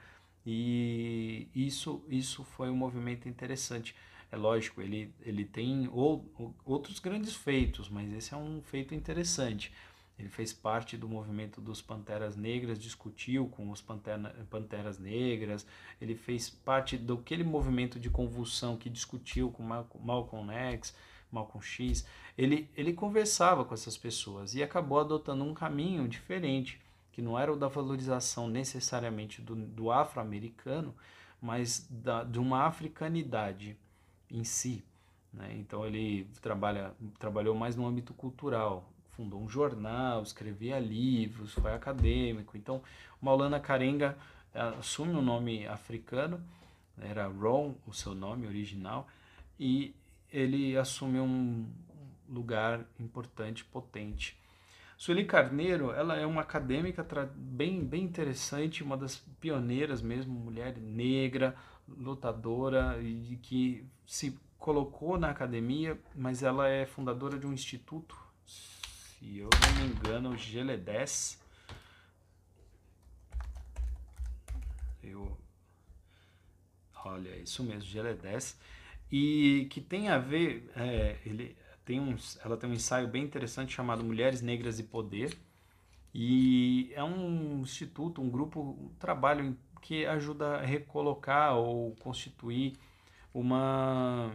e 0.45 1.47
isso 1.55 2.03
isso 2.09 2.43
foi 2.43 2.69
um 2.69 2.75
movimento 2.75 3.27
interessante. 3.27 3.95
É 4.31 4.35
lógico, 4.35 4.81
ele, 4.81 5.13
ele 5.21 5.45
tem 5.45 5.89
ou, 5.91 6.53
outros 6.65 6.99
grandes 6.99 7.35
feitos, 7.35 7.89
mas 7.89 8.11
esse 8.11 8.33
é 8.33 8.37
um 8.37 8.61
feito 8.61 8.93
interessante. 8.93 9.71
Ele 10.17 10.29
fez 10.29 10.53
parte 10.53 10.95
do 10.95 11.09
movimento 11.09 11.59
dos 11.59 11.81
Panteras 11.81 12.37
Negras, 12.37 12.79
discutiu 12.79 13.47
com 13.49 13.69
os 13.69 13.81
Pantera, 13.81 14.33
Panteras 14.49 14.97
Negras, 14.97 15.67
ele 15.99 16.15
fez 16.15 16.49
parte 16.49 16.97
daquele 16.97 17.43
movimento 17.43 17.99
de 17.99 18.09
convulsão 18.09 18.77
que 18.77 18.89
discutiu 18.89 19.51
com 19.51 19.61
Malcolm 19.63 20.53
X, 20.53 20.95
Malcolm 21.29 21.61
X. 21.61 22.05
Ele, 22.37 22.69
ele 22.75 22.93
conversava 22.93 23.65
com 23.65 23.73
essas 23.73 23.97
pessoas 23.97 24.55
e 24.55 24.63
acabou 24.63 24.99
adotando 24.99 25.43
um 25.43 25.53
caminho 25.53 26.07
diferente, 26.07 26.79
que 27.11 27.21
não 27.21 27.37
era 27.37 27.51
o 27.51 27.57
da 27.57 27.67
valorização 27.67 28.47
necessariamente 28.47 29.41
do, 29.41 29.55
do 29.55 29.91
afro-americano, 29.91 30.95
mas 31.41 31.85
da, 31.89 32.23
de 32.23 32.39
uma 32.39 32.63
africanidade 32.63 33.77
em 34.31 34.45
si. 34.45 34.83
Né? 35.31 35.55
Então 35.59 35.85
ele 35.85 36.25
trabalha, 36.41 36.93
trabalhou 37.19 37.53
mais 37.53 37.75
no 37.75 37.85
âmbito 37.85 38.13
cultural, 38.13 38.89
fundou 39.15 39.41
um 39.41 39.49
jornal, 39.49 40.21
escrevia 40.23 40.79
livros, 40.79 41.53
foi 41.53 41.73
acadêmico. 41.73 42.57
Então, 42.57 42.81
Maulana 43.21 43.59
Karenga 43.59 44.17
eh, 44.53 44.75
assume 44.79 45.13
um 45.13 45.21
nome 45.21 45.65
africano, 45.67 46.41
era 47.01 47.27
Ron, 47.27 47.75
o 47.85 47.93
seu 47.93 48.13
nome 48.13 48.47
original, 48.47 49.07
e 49.59 49.95
ele 50.31 50.77
assume 50.77 51.19
um 51.19 51.67
lugar 52.29 52.85
importante, 52.99 53.63
potente. 53.63 54.37
Sueli 54.97 55.25
Carneiro, 55.25 55.91
ela 55.91 56.15
é 56.15 56.25
uma 56.25 56.41
acadêmica 56.41 57.05
bem, 57.35 57.83
bem 57.83 58.03
interessante, 58.03 58.81
uma 58.81 58.95
das 58.95 59.17
pioneiras 59.39 60.01
mesmo, 60.01 60.33
mulher 60.33 60.77
negra, 60.77 61.55
lutadora 61.87 62.97
e 63.01 63.37
que 63.41 63.85
se 64.05 64.37
colocou 64.57 65.17
na 65.17 65.29
academia, 65.29 65.99
mas 66.15 66.41
ela 66.41 66.67
é 66.67 66.85
fundadora 66.85 67.37
de 67.37 67.45
um 67.45 67.53
instituto 67.53 68.17
se 69.19 69.37
eu 69.37 69.49
não 69.49 69.85
me 69.85 69.93
engano, 69.93 70.29
o 70.31 70.37
Geledés. 70.37 71.39
Eu, 75.03 75.37
olha, 77.03 77.29
é 77.29 77.39
isso 77.39 77.63
mesmo, 77.63 77.81
Gelo 77.81 78.13
10. 78.13 78.59
E 79.11 79.67
que 79.69 79.79
tem 79.79 80.09
a 80.09 80.17
ver, 80.17 80.69
é, 80.75 81.17
ele 81.25 81.55
tem 81.85 81.99
um, 81.99 82.15
ela 82.43 82.57
tem 82.57 82.69
um 82.69 82.73
ensaio 82.73 83.07
bem 83.07 83.23
interessante 83.23 83.73
chamado 83.73 84.03
Mulheres 84.03 84.41
Negras 84.41 84.79
e 84.79 84.83
Poder. 84.83 85.37
E 86.13 86.91
é 86.93 87.03
um 87.03 87.59
instituto, 87.61 88.21
um 88.21 88.29
grupo, 88.29 88.59
um 88.61 88.89
trabalho 88.99 89.57
que 89.81 90.05
ajuda 90.05 90.57
a 90.57 90.65
recolocar 90.65 91.55
ou 91.55 91.95
constituir 91.97 92.73
uma, 93.33 94.31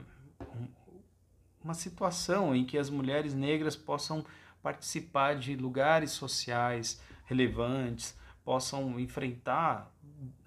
uma 1.64 1.75
situação 1.75 2.55
em 2.55 2.64
que 2.64 2.79
as 2.79 2.88
mulheres 2.88 3.35
negras 3.35 3.75
possam 3.75 4.25
participar 4.62 5.37
de 5.37 5.57
lugares 5.57 6.11
sociais 6.12 7.03
relevantes, 7.25 8.16
possam 8.44 8.99
enfrentar 8.99 9.92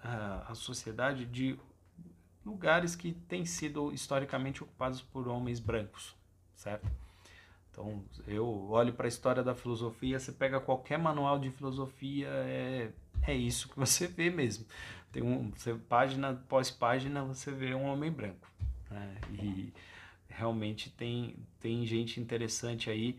uh, 0.04 0.50
a 0.50 0.54
sociedade 0.54 1.24
de 1.24 1.58
lugares 2.44 2.94
que 2.94 3.12
têm 3.12 3.46
sido 3.46 3.92
historicamente 3.92 4.62
ocupados 4.62 5.00
por 5.00 5.26
homens 5.28 5.58
brancos, 5.58 6.14
certo? 6.54 6.86
Então, 7.70 8.04
eu 8.28 8.70
olho 8.70 8.92
para 8.92 9.06
a 9.06 9.08
história 9.08 9.42
da 9.42 9.54
filosofia, 9.54 10.20
você 10.20 10.30
pega 10.30 10.60
qualquer 10.60 10.98
manual 10.98 11.38
de 11.38 11.50
filosofia, 11.50 12.28
é, 12.28 12.92
é 13.26 13.34
isso 13.34 13.68
que 13.68 13.76
você 13.76 14.06
vê 14.06 14.30
mesmo. 14.30 14.64
Tem 15.10 15.22
um, 15.22 15.50
você, 15.50 15.74
página 15.74 16.30
após 16.30 16.70
página, 16.70 17.24
você 17.24 17.50
vê 17.50 17.74
um 17.74 17.84
homem 17.84 18.12
branco. 18.12 18.48
Né? 18.90 19.16
E 19.32 19.72
realmente 20.28 20.90
tem, 20.90 21.36
tem 21.58 21.84
gente 21.86 22.20
interessante 22.20 22.90
aí. 22.90 23.18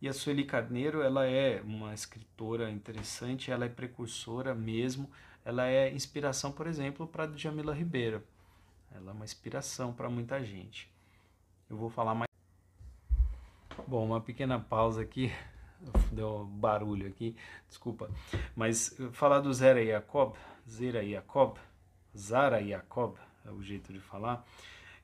E 0.00 0.08
a 0.08 0.12
Sueli 0.12 0.44
Carneiro, 0.44 1.02
ela 1.02 1.26
é 1.26 1.60
uma 1.62 1.92
escritora 1.92 2.70
interessante, 2.70 3.50
ela 3.50 3.64
é 3.64 3.68
precursora 3.68 4.54
mesmo, 4.54 5.10
ela 5.44 5.66
é 5.66 5.92
inspiração, 5.92 6.52
por 6.52 6.68
exemplo, 6.68 7.06
para 7.06 7.26
Djamila 7.26 7.74
Ribeiro. 7.74 8.22
Ela 8.94 9.10
é 9.10 9.14
uma 9.14 9.24
inspiração 9.24 9.92
para 9.92 10.08
muita 10.08 10.42
gente. 10.44 10.88
Eu 11.68 11.76
vou 11.76 11.90
falar 11.90 12.14
mais. 12.14 12.28
Bom, 13.86 14.06
uma 14.06 14.20
pequena 14.20 14.60
pausa 14.60 15.02
aqui, 15.02 15.32
deu 16.12 16.42
um 16.42 16.46
barulho 16.46 17.08
aqui, 17.08 17.36
desculpa. 17.68 18.08
Mas 18.54 18.96
falar 19.12 19.40
do 19.40 19.52
Zera 19.52 19.84
Jacob, 19.84 20.34
Zera 20.68 21.04
Jacob, 21.04 21.56
Zara 22.16 22.62
Jacob, 22.62 23.16
é 23.44 23.50
o 23.50 23.60
jeito 23.62 23.92
de 23.92 24.00
falar. 24.00 24.46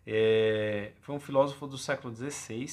É, 0.07 0.93
foi 1.01 1.15
um 1.15 1.21
filósofo 1.21 1.67
do 1.67 1.79
século 1.79 2.15
XVI, 2.15 2.67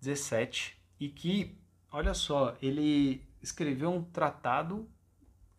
XVII, 0.00 0.76
e 0.98 1.08
que, 1.08 1.56
olha 1.90 2.14
só, 2.14 2.56
ele 2.60 3.22
escreveu 3.42 3.90
um 3.90 4.02
tratado 4.02 4.88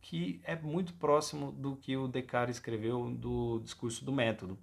que 0.01 0.39
é 0.43 0.55
muito 0.55 0.93
próximo 0.93 1.51
do 1.51 1.75
que 1.75 1.97
o 1.97 2.07
Descartes 2.07 2.57
escreveu 2.57 3.09
do 3.11 3.59
discurso 3.59 4.05
do 4.05 4.11
método. 4.11 4.57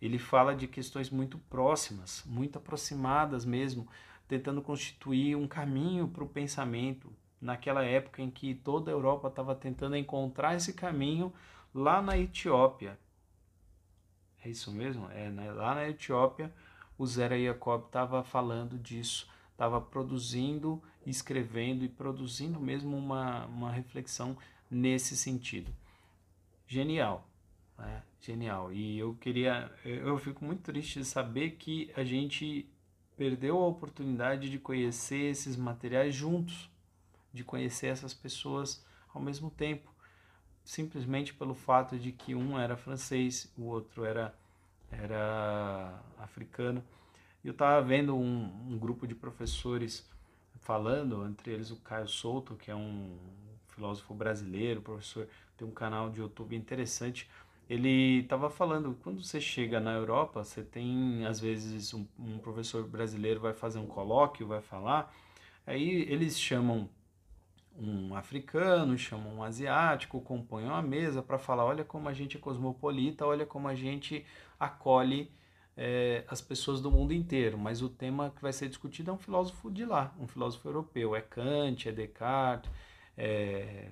Ele 0.00 0.18
fala 0.18 0.54
de 0.54 0.66
questões 0.66 1.10
muito 1.10 1.38
próximas, 1.38 2.22
muito 2.24 2.58
aproximadas 2.58 3.44
mesmo, 3.44 3.88
tentando 4.26 4.62
constituir 4.62 5.36
um 5.36 5.46
caminho 5.46 6.08
para 6.08 6.24
o 6.24 6.28
pensamento 6.28 7.12
naquela 7.40 7.84
época 7.84 8.22
em 8.22 8.30
que 8.30 8.54
toda 8.54 8.90
a 8.90 8.94
Europa 8.94 9.28
estava 9.28 9.54
tentando 9.54 9.96
encontrar 9.96 10.54
esse 10.54 10.72
caminho 10.72 11.32
lá 11.74 12.00
na 12.00 12.18
Etiópia, 12.18 12.98
é 14.44 14.48
isso 14.48 14.72
mesmo? 14.72 15.10
É, 15.10 15.30
né? 15.30 15.52
Lá 15.52 15.74
na 15.74 15.88
Etiópia, 15.88 16.52
o 16.96 17.06
Zera 17.06 17.38
Jacob 17.40 17.84
estava 17.86 18.22
falando 18.22 18.78
disso, 18.78 19.28
estava 19.58 19.80
produzindo, 19.80 20.80
escrevendo 21.04 21.84
e 21.84 21.88
produzindo 21.88 22.60
mesmo 22.60 22.96
uma, 22.96 23.46
uma 23.46 23.72
reflexão 23.72 24.36
nesse 24.70 25.16
sentido. 25.16 25.74
Genial, 26.66 27.28
né? 27.76 28.04
Genial. 28.20 28.72
E 28.72 28.98
eu 28.98 29.14
queria, 29.14 29.72
eu 29.84 30.16
fico 30.18 30.44
muito 30.44 30.62
triste 30.62 31.00
de 31.00 31.04
saber 31.04 31.52
que 31.52 31.90
a 31.96 32.04
gente 32.04 32.68
perdeu 33.16 33.58
a 33.58 33.66
oportunidade 33.66 34.48
de 34.48 34.58
conhecer 34.58 35.30
esses 35.30 35.56
materiais 35.56 36.14
juntos, 36.14 36.70
de 37.32 37.42
conhecer 37.42 37.88
essas 37.88 38.14
pessoas 38.14 38.84
ao 39.12 39.20
mesmo 39.20 39.50
tempo 39.50 39.90
simplesmente 40.68 41.32
pelo 41.32 41.54
fato 41.54 41.98
de 41.98 42.12
que 42.12 42.34
um 42.34 42.58
era 42.58 42.76
francês, 42.76 43.50
o 43.56 43.64
outro 43.64 44.04
era, 44.04 44.34
era 44.92 45.98
africano. 46.18 46.84
Eu 47.44 47.52
estava 47.52 47.80
vendo 47.80 48.16
um, 48.16 48.72
um, 48.72 48.78
grupo 48.78 49.06
de 49.06 49.14
professores 49.14 50.08
falando, 50.60 51.26
entre 51.26 51.52
eles 51.52 51.70
o 51.70 51.76
Caio 51.76 52.08
Souto, 52.08 52.56
que 52.56 52.70
é 52.70 52.74
um 52.74 53.16
filósofo 53.68 54.12
brasileiro, 54.12 54.82
professor, 54.82 55.28
tem 55.56 55.66
um 55.66 55.70
canal 55.70 56.10
de 56.10 56.20
YouTube 56.20 56.56
interessante. 56.56 57.30
Ele 57.70 58.20
estava 58.20 58.50
falando, 58.50 58.96
quando 59.02 59.22
você 59.22 59.40
chega 59.40 59.78
na 59.78 59.92
Europa, 59.92 60.42
você 60.42 60.62
tem, 60.62 61.24
às 61.26 61.38
vezes, 61.38 61.94
um, 61.94 62.06
um 62.18 62.38
professor 62.38 62.86
brasileiro 62.86 63.40
vai 63.40 63.52
fazer 63.54 63.78
um 63.78 63.86
colóquio, 63.86 64.46
vai 64.46 64.60
falar, 64.60 65.14
aí 65.66 66.02
eles 66.10 66.38
chamam 66.38 66.88
um 67.78 68.14
africano, 68.16 68.98
chamam 68.98 69.36
um 69.36 69.42
asiático, 69.42 70.20
compõem 70.20 70.64
uma 70.64 70.82
mesa 70.82 71.22
para 71.22 71.38
falar: 71.38 71.64
olha 71.64 71.84
como 71.84 72.08
a 72.08 72.12
gente 72.12 72.36
é 72.36 72.40
cosmopolita, 72.40 73.24
olha 73.24 73.46
como 73.46 73.68
a 73.68 73.74
gente 73.74 74.26
acolhe 74.58 75.30
é, 75.80 76.24
as 76.26 76.40
pessoas 76.40 76.80
do 76.80 76.90
mundo 76.90 77.14
inteiro. 77.14 77.56
Mas 77.56 77.80
o 77.80 77.88
tema 77.88 78.32
que 78.34 78.42
vai 78.42 78.52
ser 78.52 78.68
discutido 78.68 79.12
é 79.12 79.14
um 79.14 79.18
filósofo 79.18 79.70
de 79.70 79.84
lá, 79.84 80.12
um 80.18 80.26
filósofo 80.26 80.66
europeu. 80.66 81.14
É 81.14 81.20
Kant, 81.20 81.88
é 81.88 81.92
Descartes, 81.92 82.70
é, 83.16 83.88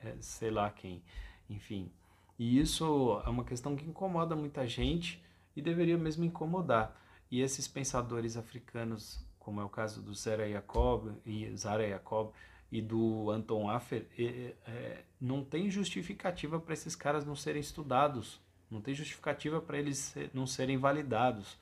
é 0.00 0.14
sei 0.20 0.50
lá 0.50 0.70
quem, 0.70 1.02
enfim. 1.48 1.90
E 2.38 2.60
isso 2.60 3.20
é 3.24 3.30
uma 3.30 3.42
questão 3.42 3.74
que 3.74 3.86
incomoda 3.86 4.36
muita 4.36 4.66
gente 4.66 5.24
e 5.56 5.62
deveria 5.62 5.96
mesmo 5.96 6.24
incomodar. 6.24 6.94
E 7.30 7.40
esses 7.40 7.66
pensadores 7.66 8.36
africanos, 8.36 9.24
como 9.38 9.60
é 9.60 9.64
o 9.64 9.68
caso 9.68 10.02
do 10.02 10.14
Zara 10.14 10.48
Jacob 10.48 11.12
e 11.24 11.50
Zara 11.56 11.88
Jacob, 11.88 12.32
e 12.70 12.82
do 12.82 13.30
Anton 13.30 13.70
Affer, 13.70 14.06
é, 14.18 14.54
é, 14.66 15.04
não 15.18 15.42
tem 15.42 15.70
justificativa 15.70 16.60
para 16.60 16.74
esses 16.74 16.94
caras 16.94 17.24
não 17.24 17.34
serem 17.34 17.60
estudados, 17.60 18.38
não 18.70 18.80
tem 18.80 18.94
justificativa 18.94 19.60
para 19.60 19.78
eles 19.78 20.14
não 20.32 20.46
serem 20.46 20.76
validados. 20.76 21.56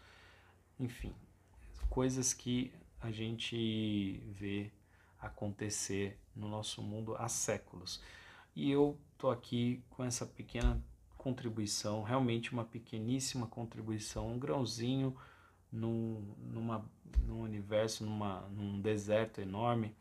Enfim, 0.78 1.14
coisas 1.88 2.32
que 2.32 2.72
a 3.00 3.10
gente 3.10 4.20
vê 4.32 4.70
acontecer 5.20 6.18
no 6.34 6.48
nosso 6.48 6.82
mundo 6.82 7.16
há 7.18 7.28
séculos. 7.28 8.00
E 8.54 8.70
eu 8.70 8.98
tô 9.18 9.30
aqui 9.30 9.82
com 9.90 10.04
essa 10.04 10.26
pequena 10.26 10.80
contribuição, 11.16 12.02
realmente 12.02 12.52
uma 12.52 12.64
pequeníssima 12.64 13.46
contribuição, 13.46 14.32
um 14.32 14.38
grãozinho 14.38 15.16
num, 15.72 16.34
numa, 16.38 16.84
num 17.22 17.40
universo, 17.40 18.04
numa, 18.04 18.42
num 18.50 18.80
deserto 18.80 19.40
enorme 19.40 19.94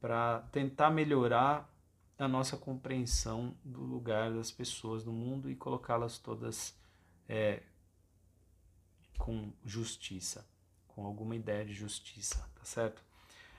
para 0.00 0.40
tentar 0.50 0.90
melhorar 0.90 1.69
a 2.20 2.28
nossa 2.28 2.54
compreensão 2.54 3.56
do 3.64 3.80
lugar 3.80 4.30
das 4.30 4.50
pessoas 4.50 5.02
no 5.04 5.12
mundo 5.12 5.50
e 5.50 5.56
colocá-las 5.56 6.18
todas 6.18 6.78
é, 7.26 7.62
com 9.16 9.50
justiça, 9.64 10.46
com 10.86 11.06
alguma 11.06 11.34
ideia 11.34 11.64
de 11.64 11.72
justiça, 11.72 12.46
tá 12.54 12.62
certo? 12.62 13.02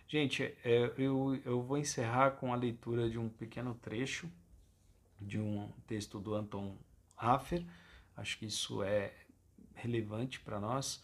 Gente, 0.08 0.44
é, 0.64 0.94
eu, 0.96 1.42
eu 1.44 1.64
vou 1.64 1.76
encerrar 1.76 2.32
com 2.32 2.54
a 2.54 2.56
leitura 2.56 3.10
de 3.10 3.18
um 3.18 3.30
pequeno 3.30 3.74
trecho 3.74 4.30
de 5.20 5.40
um 5.40 5.72
texto 5.88 6.20
do 6.20 6.36
Anton 6.36 6.78
Hafer. 7.18 7.66
Acho 8.16 8.38
que 8.38 8.46
isso 8.46 8.84
é 8.84 9.12
relevante 9.74 10.40
para 10.40 10.60
nós 10.60 11.04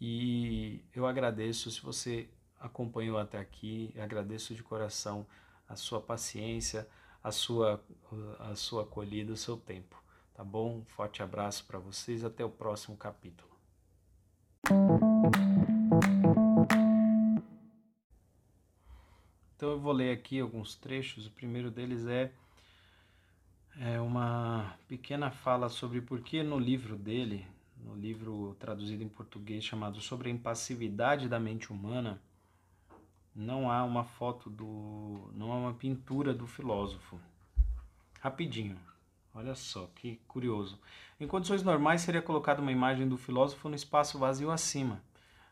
e 0.00 0.84
eu 0.94 1.04
agradeço 1.04 1.68
se 1.68 1.80
você 1.80 2.28
acompanhou 2.60 3.18
até 3.18 3.38
aqui. 3.38 3.92
Agradeço 3.98 4.54
de 4.54 4.62
coração 4.62 5.26
a 5.72 5.76
sua 5.76 6.02
paciência, 6.02 6.86
a 7.24 7.32
sua, 7.32 7.82
a 8.38 8.54
sua 8.54 8.82
acolhida, 8.82 9.32
o 9.32 9.36
seu 9.36 9.56
tempo. 9.56 9.96
Tá 10.34 10.44
bom? 10.44 10.78
Um 10.78 10.84
forte 10.84 11.22
abraço 11.22 11.64
para 11.64 11.78
vocês. 11.78 12.24
Até 12.24 12.44
o 12.44 12.50
próximo 12.50 12.94
capítulo. 12.96 13.50
Então 19.56 19.70
eu 19.70 19.80
vou 19.80 19.92
ler 19.92 20.12
aqui 20.12 20.40
alguns 20.40 20.74
trechos. 20.74 21.26
O 21.26 21.30
primeiro 21.30 21.70
deles 21.70 22.06
é, 22.06 22.30
é 23.78 23.98
uma 23.98 24.76
pequena 24.86 25.30
fala 25.30 25.70
sobre 25.70 26.02
por 26.02 26.20
que 26.20 26.42
no 26.42 26.58
livro 26.58 26.96
dele, 26.96 27.46
no 27.78 27.94
livro 27.94 28.54
traduzido 28.58 29.02
em 29.02 29.08
português 29.08 29.64
chamado 29.64 30.00
Sobre 30.00 30.28
a 30.28 30.32
Impassividade 30.32 31.30
da 31.30 31.40
Mente 31.40 31.72
Humana, 31.72 32.20
não 33.34 33.70
há 33.70 33.82
uma 33.84 34.04
foto 34.04 34.50
do. 34.50 35.30
não 35.34 35.52
há 35.52 35.56
uma 35.56 35.74
pintura 35.74 36.34
do 36.34 36.46
filósofo. 36.46 37.18
Rapidinho. 38.20 38.78
Olha 39.34 39.54
só, 39.54 39.88
que 39.94 40.20
curioso. 40.28 40.78
Em 41.18 41.26
condições 41.26 41.62
normais 41.62 42.02
seria 42.02 42.20
colocada 42.20 42.60
uma 42.60 42.70
imagem 42.70 43.08
do 43.08 43.16
filósofo 43.16 43.68
no 43.68 43.74
espaço 43.74 44.18
vazio 44.18 44.50
acima. 44.50 45.02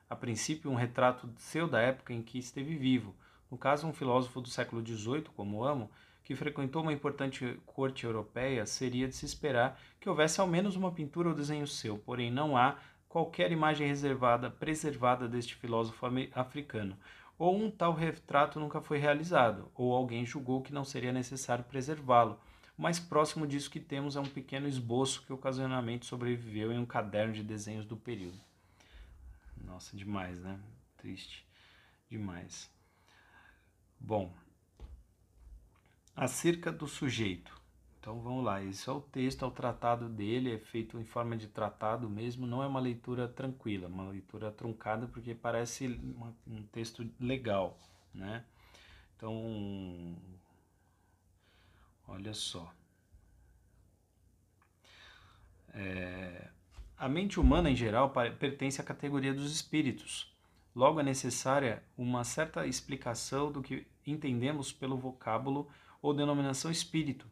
A 0.08 0.14
princípio, 0.14 0.70
um 0.70 0.74
retrato 0.74 1.28
seu 1.38 1.66
da 1.66 1.80
época 1.80 2.12
em 2.12 2.22
que 2.22 2.38
esteve 2.38 2.76
vivo. 2.76 3.14
No 3.50 3.56
caso, 3.56 3.86
um 3.86 3.92
filósofo 3.92 4.40
do 4.40 4.48
século 4.48 4.86
XVIII, 4.86 5.24
como 5.34 5.64
amo, 5.64 5.90
que 6.22 6.36
frequentou 6.36 6.82
uma 6.82 6.92
importante 6.92 7.58
corte 7.64 8.04
europeia, 8.04 8.66
seria 8.66 9.08
de 9.08 9.14
se 9.14 9.24
esperar 9.24 9.80
que 9.98 10.08
houvesse 10.08 10.40
ao 10.40 10.46
menos 10.46 10.76
uma 10.76 10.92
pintura 10.92 11.30
ou 11.30 11.34
desenho 11.34 11.66
seu, 11.66 11.98
porém 11.98 12.30
não 12.30 12.56
há 12.56 12.76
qualquer 13.08 13.50
imagem 13.50 13.88
reservada, 13.88 14.50
preservada 14.50 15.26
deste 15.26 15.56
filósofo 15.56 16.06
africano. 16.34 16.96
Ou 17.40 17.56
um 17.56 17.70
tal 17.70 17.94
retrato 17.94 18.60
nunca 18.60 18.82
foi 18.82 18.98
realizado, 18.98 19.72
ou 19.74 19.94
alguém 19.94 20.26
julgou 20.26 20.60
que 20.60 20.74
não 20.74 20.84
seria 20.84 21.10
necessário 21.10 21.64
preservá-lo. 21.64 22.38
O 22.76 22.82
mais 22.82 23.00
próximo 23.00 23.46
disso 23.46 23.70
que 23.70 23.80
temos 23.80 24.14
é 24.14 24.20
um 24.20 24.28
pequeno 24.28 24.68
esboço 24.68 25.22
que 25.24 25.32
ocasionalmente 25.32 26.04
sobreviveu 26.04 26.70
em 26.70 26.78
um 26.78 26.84
caderno 26.84 27.32
de 27.32 27.42
desenhos 27.42 27.86
do 27.86 27.96
período. 27.96 28.38
Nossa, 29.56 29.96
demais, 29.96 30.38
né? 30.38 30.60
Triste. 30.98 31.46
Demais. 32.10 32.70
Bom, 33.98 34.30
acerca 36.14 36.70
do 36.70 36.86
sujeito. 36.86 37.58
Então 38.00 38.18
vamos 38.18 38.42
lá, 38.42 38.62
esse 38.64 38.88
é 38.88 38.92
o 38.92 39.00
texto, 39.00 39.44
é 39.44 39.48
o 39.48 39.50
tratado 39.50 40.08
dele, 40.08 40.54
é 40.54 40.58
feito 40.58 40.98
em 40.98 41.04
forma 41.04 41.36
de 41.36 41.46
tratado 41.46 42.08
mesmo, 42.08 42.46
não 42.46 42.62
é 42.62 42.66
uma 42.66 42.80
leitura 42.80 43.28
tranquila, 43.28 43.88
uma 43.88 44.08
leitura 44.08 44.50
truncada 44.50 45.06
porque 45.06 45.34
parece 45.34 45.86
uma, 45.86 46.34
um 46.46 46.62
texto 46.62 47.06
legal, 47.20 47.78
né? 48.14 48.42
Então, 49.14 50.16
olha 52.08 52.32
só. 52.32 52.72
É, 55.74 56.48
a 56.96 57.06
mente 57.06 57.38
humana 57.38 57.70
em 57.70 57.76
geral 57.76 58.14
pertence 58.38 58.80
à 58.80 58.84
categoria 58.84 59.34
dos 59.34 59.52
espíritos. 59.52 60.34
Logo 60.74 61.00
é 61.00 61.02
necessária 61.02 61.82
uma 61.98 62.24
certa 62.24 62.66
explicação 62.66 63.52
do 63.52 63.62
que 63.62 63.86
entendemos 64.06 64.72
pelo 64.72 64.96
vocábulo 64.96 65.68
ou 66.00 66.14
denominação 66.14 66.70
espírito. 66.70 67.26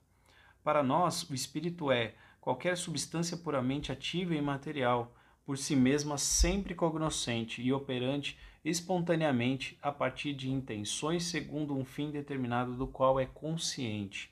Para 0.62 0.82
nós, 0.82 1.22
o 1.28 1.34
espírito 1.34 1.90
é 1.90 2.14
qualquer 2.40 2.76
substância 2.76 3.36
puramente 3.36 3.92
ativa 3.92 4.34
e 4.34 4.40
material, 4.40 5.14
por 5.44 5.56
si 5.56 5.74
mesma 5.74 6.18
sempre 6.18 6.74
cognoscente 6.74 7.62
e 7.62 7.72
operante 7.72 8.38
espontaneamente 8.64 9.78
a 9.80 9.90
partir 9.90 10.34
de 10.34 10.50
intenções 10.50 11.24
segundo 11.24 11.74
um 11.74 11.84
fim 11.84 12.10
determinado 12.10 12.74
do 12.74 12.86
qual 12.86 13.18
é 13.18 13.26
consciente. 13.26 14.30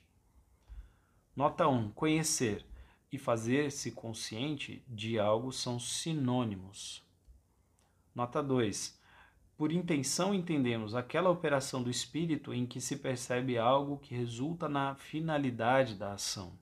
Nota 1.34 1.68
1. 1.68 1.90
Conhecer 1.92 2.64
e 3.10 3.18
fazer-se 3.18 3.92
consciente 3.92 4.84
de 4.88 5.18
algo 5.18 5.52
são 5.52 5.78
sinônimos. 5.78 7.02
Nota 8.14 8.42
2. 8.42 8.98
Por 9.56 9.72
intenção 9.72 10.34
entendemos 10.34 10.94
aquela 10.94 11.30
operação 11.30 11.82
do 11.82 11.88
espírito 11.88 12.52
em 12.52 12.66
que 12.66 12.78
se 12.78 12.96
percebe 12.96 13.56
algo 13.56 13.96
que 13.96 14.14
resulta 14.14 14.68
na 14.68 14.94
finalidade 14.94 15.94
da 15.94 16.12
ação. 16.12 16.52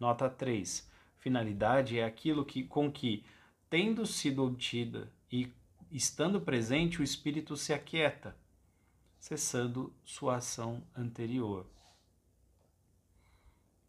Nota 0.00 0.28
3. 0.30 0.90
Finalidade 1.18 1.98
é 1.98 2.04
aquilo 2.04 2.44
que, 2.44 2.62
com 2.64 2.90
que, 2.90 3.22
tendo 3.68 4.06
sido 4.06 4.44
obtida 4.44 5.12
e 5.30 5.52
estando 5.90 6.40
presente, 6.40 7.00
o 7.00 7.04
espírito 7.04 7.54
se 7.54 7.74
aquieta, 7.74 8.34
cessando 9.18 9.92
sua 10.02 10.36
ação 10.36 10.82
anterior. 10.96 11.66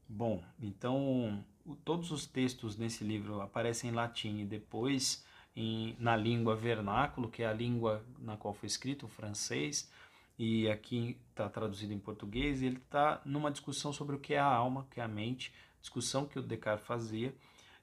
Bom, 0.10 0.44
então 0.60 1.46
todos 1.86 2.12
os 2.12 2.26
textos 2.26 2.78
nesse 2.78 3.04
livro 3.04 3.42
aparecem 3.42 3.90
em 3.90 3.94
latim 3.94 4.40
e 4.40 4.46
depois 4.46 5.26
em, 5.58 5.96
na 6.00 6.16
língua 6.16 6.56
vernáculo, 6.56 7.30
que 7.30 7.42
é 7.42 7.48
a 7.48 7.52
língua 7.52 8.06
na 8.20 8.38
qual 8.38 8.54
foi 8.54 8.68
escrito, 8.68 9.08
o 9.08 9.10
francês, 9.10 9.92
e 10.38 10.70
aqui 10.70 11.18
está 11.32 11.50
traduzido 11.50 11.92
em 11.92 12.00
português, 12.00 12.62
ele 12.62 12.78
está 12.78 13.20
numa 13.26 13.50
discussão 13.50 13.92
sobre 13.92 14.16
o 14.16 14.20
que 14.20 14.36
é 14.36 14.40
a 14.40 14.46
alma, 14.46 14.82
o 14.82 14.86
que 14.86 15.00
é 15.02 15.04
a 15.04 15.08
mente, 15.08 15.52
discussão 15.82 16.28
que 16.28 16.38
o 16.38 16.44
Descartes 16.44 16.86
fazia, 16.86 17.34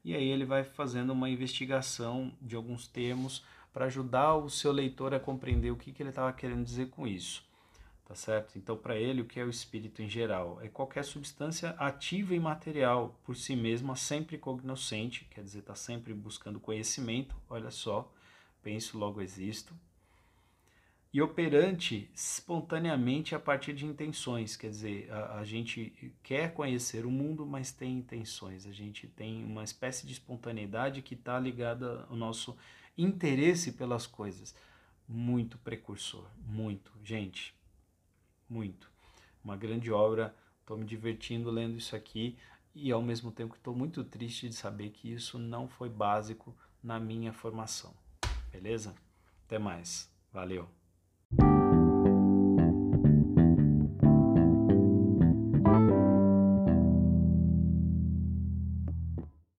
e 0.05 0.14
aí 0.14 0.29
ele 0.29 0.45
vai 0.45 0.62
fazendo 0.62 1.12
uma 1.12 1.29
investigação 1.29 2.33
de 2.41 2.55
alguns 2.55 2.87
termos 2.87 3.45
para 3.72 3.87
ajudar 3.87 4.37
o 4.37 4.49
seu 4.49 4.70
leitor 4.70 5.12
a 5.12 5.18
compreender 5.18 5.72
o 5.72 5.77
que, 5.77 5.93
que 5.93 6.01
ele 6.01 6.11
estava 6.11 6.33
querendo 6.33 6.62
dizer 6.62 6.91
com 6.91 7.09
isso 7.09 7.43
tá 8.05 8.15
certo? 8.15 8.59
Então, 8.59 8.77
para 8.77 8.97
ele, 8.97 9.23
o 9.23 9.25
que 9.25 9.41
é 9.41 9.45
o 9.45 9.51
espírito 9.51 10.03
em 10.03 10.09
geral? 10.09 10.61
É 10.63 10.69
qualquer 10.69 11.05
substância 11.05 11.71
ativa 11.71 12.35
e 12.35 12.41
material, 12.41 13.19
por 13.25 13.37
si 13.37 13.57
mesma, 13.57 13.97
sempre 13.97 14.37
cognoscente, 14.37 15.27
quer 15.31 15.43
dizer, 15.43 15.61
está 15.61 15.75
sempre 15.75 16.13
buscando 16.13 16.61
conhecimento, 16.61 17.35
olha 17.49 17.71
só, 17.71 18.13
penso, 18.63 18.99
logo 18.99 19.21
existo, 19.21 19.75
e 21.15 21.23
operante 21.23 22.11
espontaneamente 22.13 23.37
a 23.37 23.39
partir 23.39 23.73
de 23.73 23.87
intenções, 23.87 24.57
quer 24.57 24.69
dizer, 24.69 25.09
a, 25.13 25.39
a, 25.39 25.45
gente 25.45 26.13
quer 26.25 26.53
conhecer 26.53 27.07
o 27.07 27.11
mundo, 27.11 27.47
mas 27.47 27.71
tem 27.71 27.99
intenções, 27.99 28.67
a 28.67 28.73
gente 28.73 29.07
tem 29.07 29.45
uma 29.45 29.63
espécie 29.63 30.09
de 30.09 30.13
espontaneidade 30.13 31.03
que 31.03 31.15
está 31.15 31.39
ligada 31.39 32.05
ao 32.11 32.17
nosso 32.17 32.57
interesse 32.99 33.73
pelas 33.73 34.09
coisas. 34.09 34.57
Muito 35.07 35.57
precursor, 35.59 36.27
muito. 36.49 36.91
Gente, 37.05 37.54
muito. 38.49 38.90
Uma 39.42 39.57
grande 39.57 39.92
obra, 39.92 40.34
estou 40.61 40.76
me 40.76 40.84
divertindo 40.84 41.51
lendo 41.51 41.76
isso 41.76 41.95
aqui 41.95 42.36
e 42.74 42.90
ao 42.90 43.03
mesmo 43.03 43.30
tempo 43.30 43.55
estou 43.55 43.74
muito 43.74 44.03
triste 44.03 44.49
de 44.49 44.55
saber 44.55 44.90
que 44.90 45.12
isso 45.12 45.38
não 45.38 45.68
foi 45.68 45.88
básico 45.88 46.55
na 46.82 46.99
minha 46.99 47.32
formação. 47.32 47.95
Beleza? 48.51 48.95
Até 49.47 49.59
mais. 49.59 50.11
Valeu. 50.32 50.68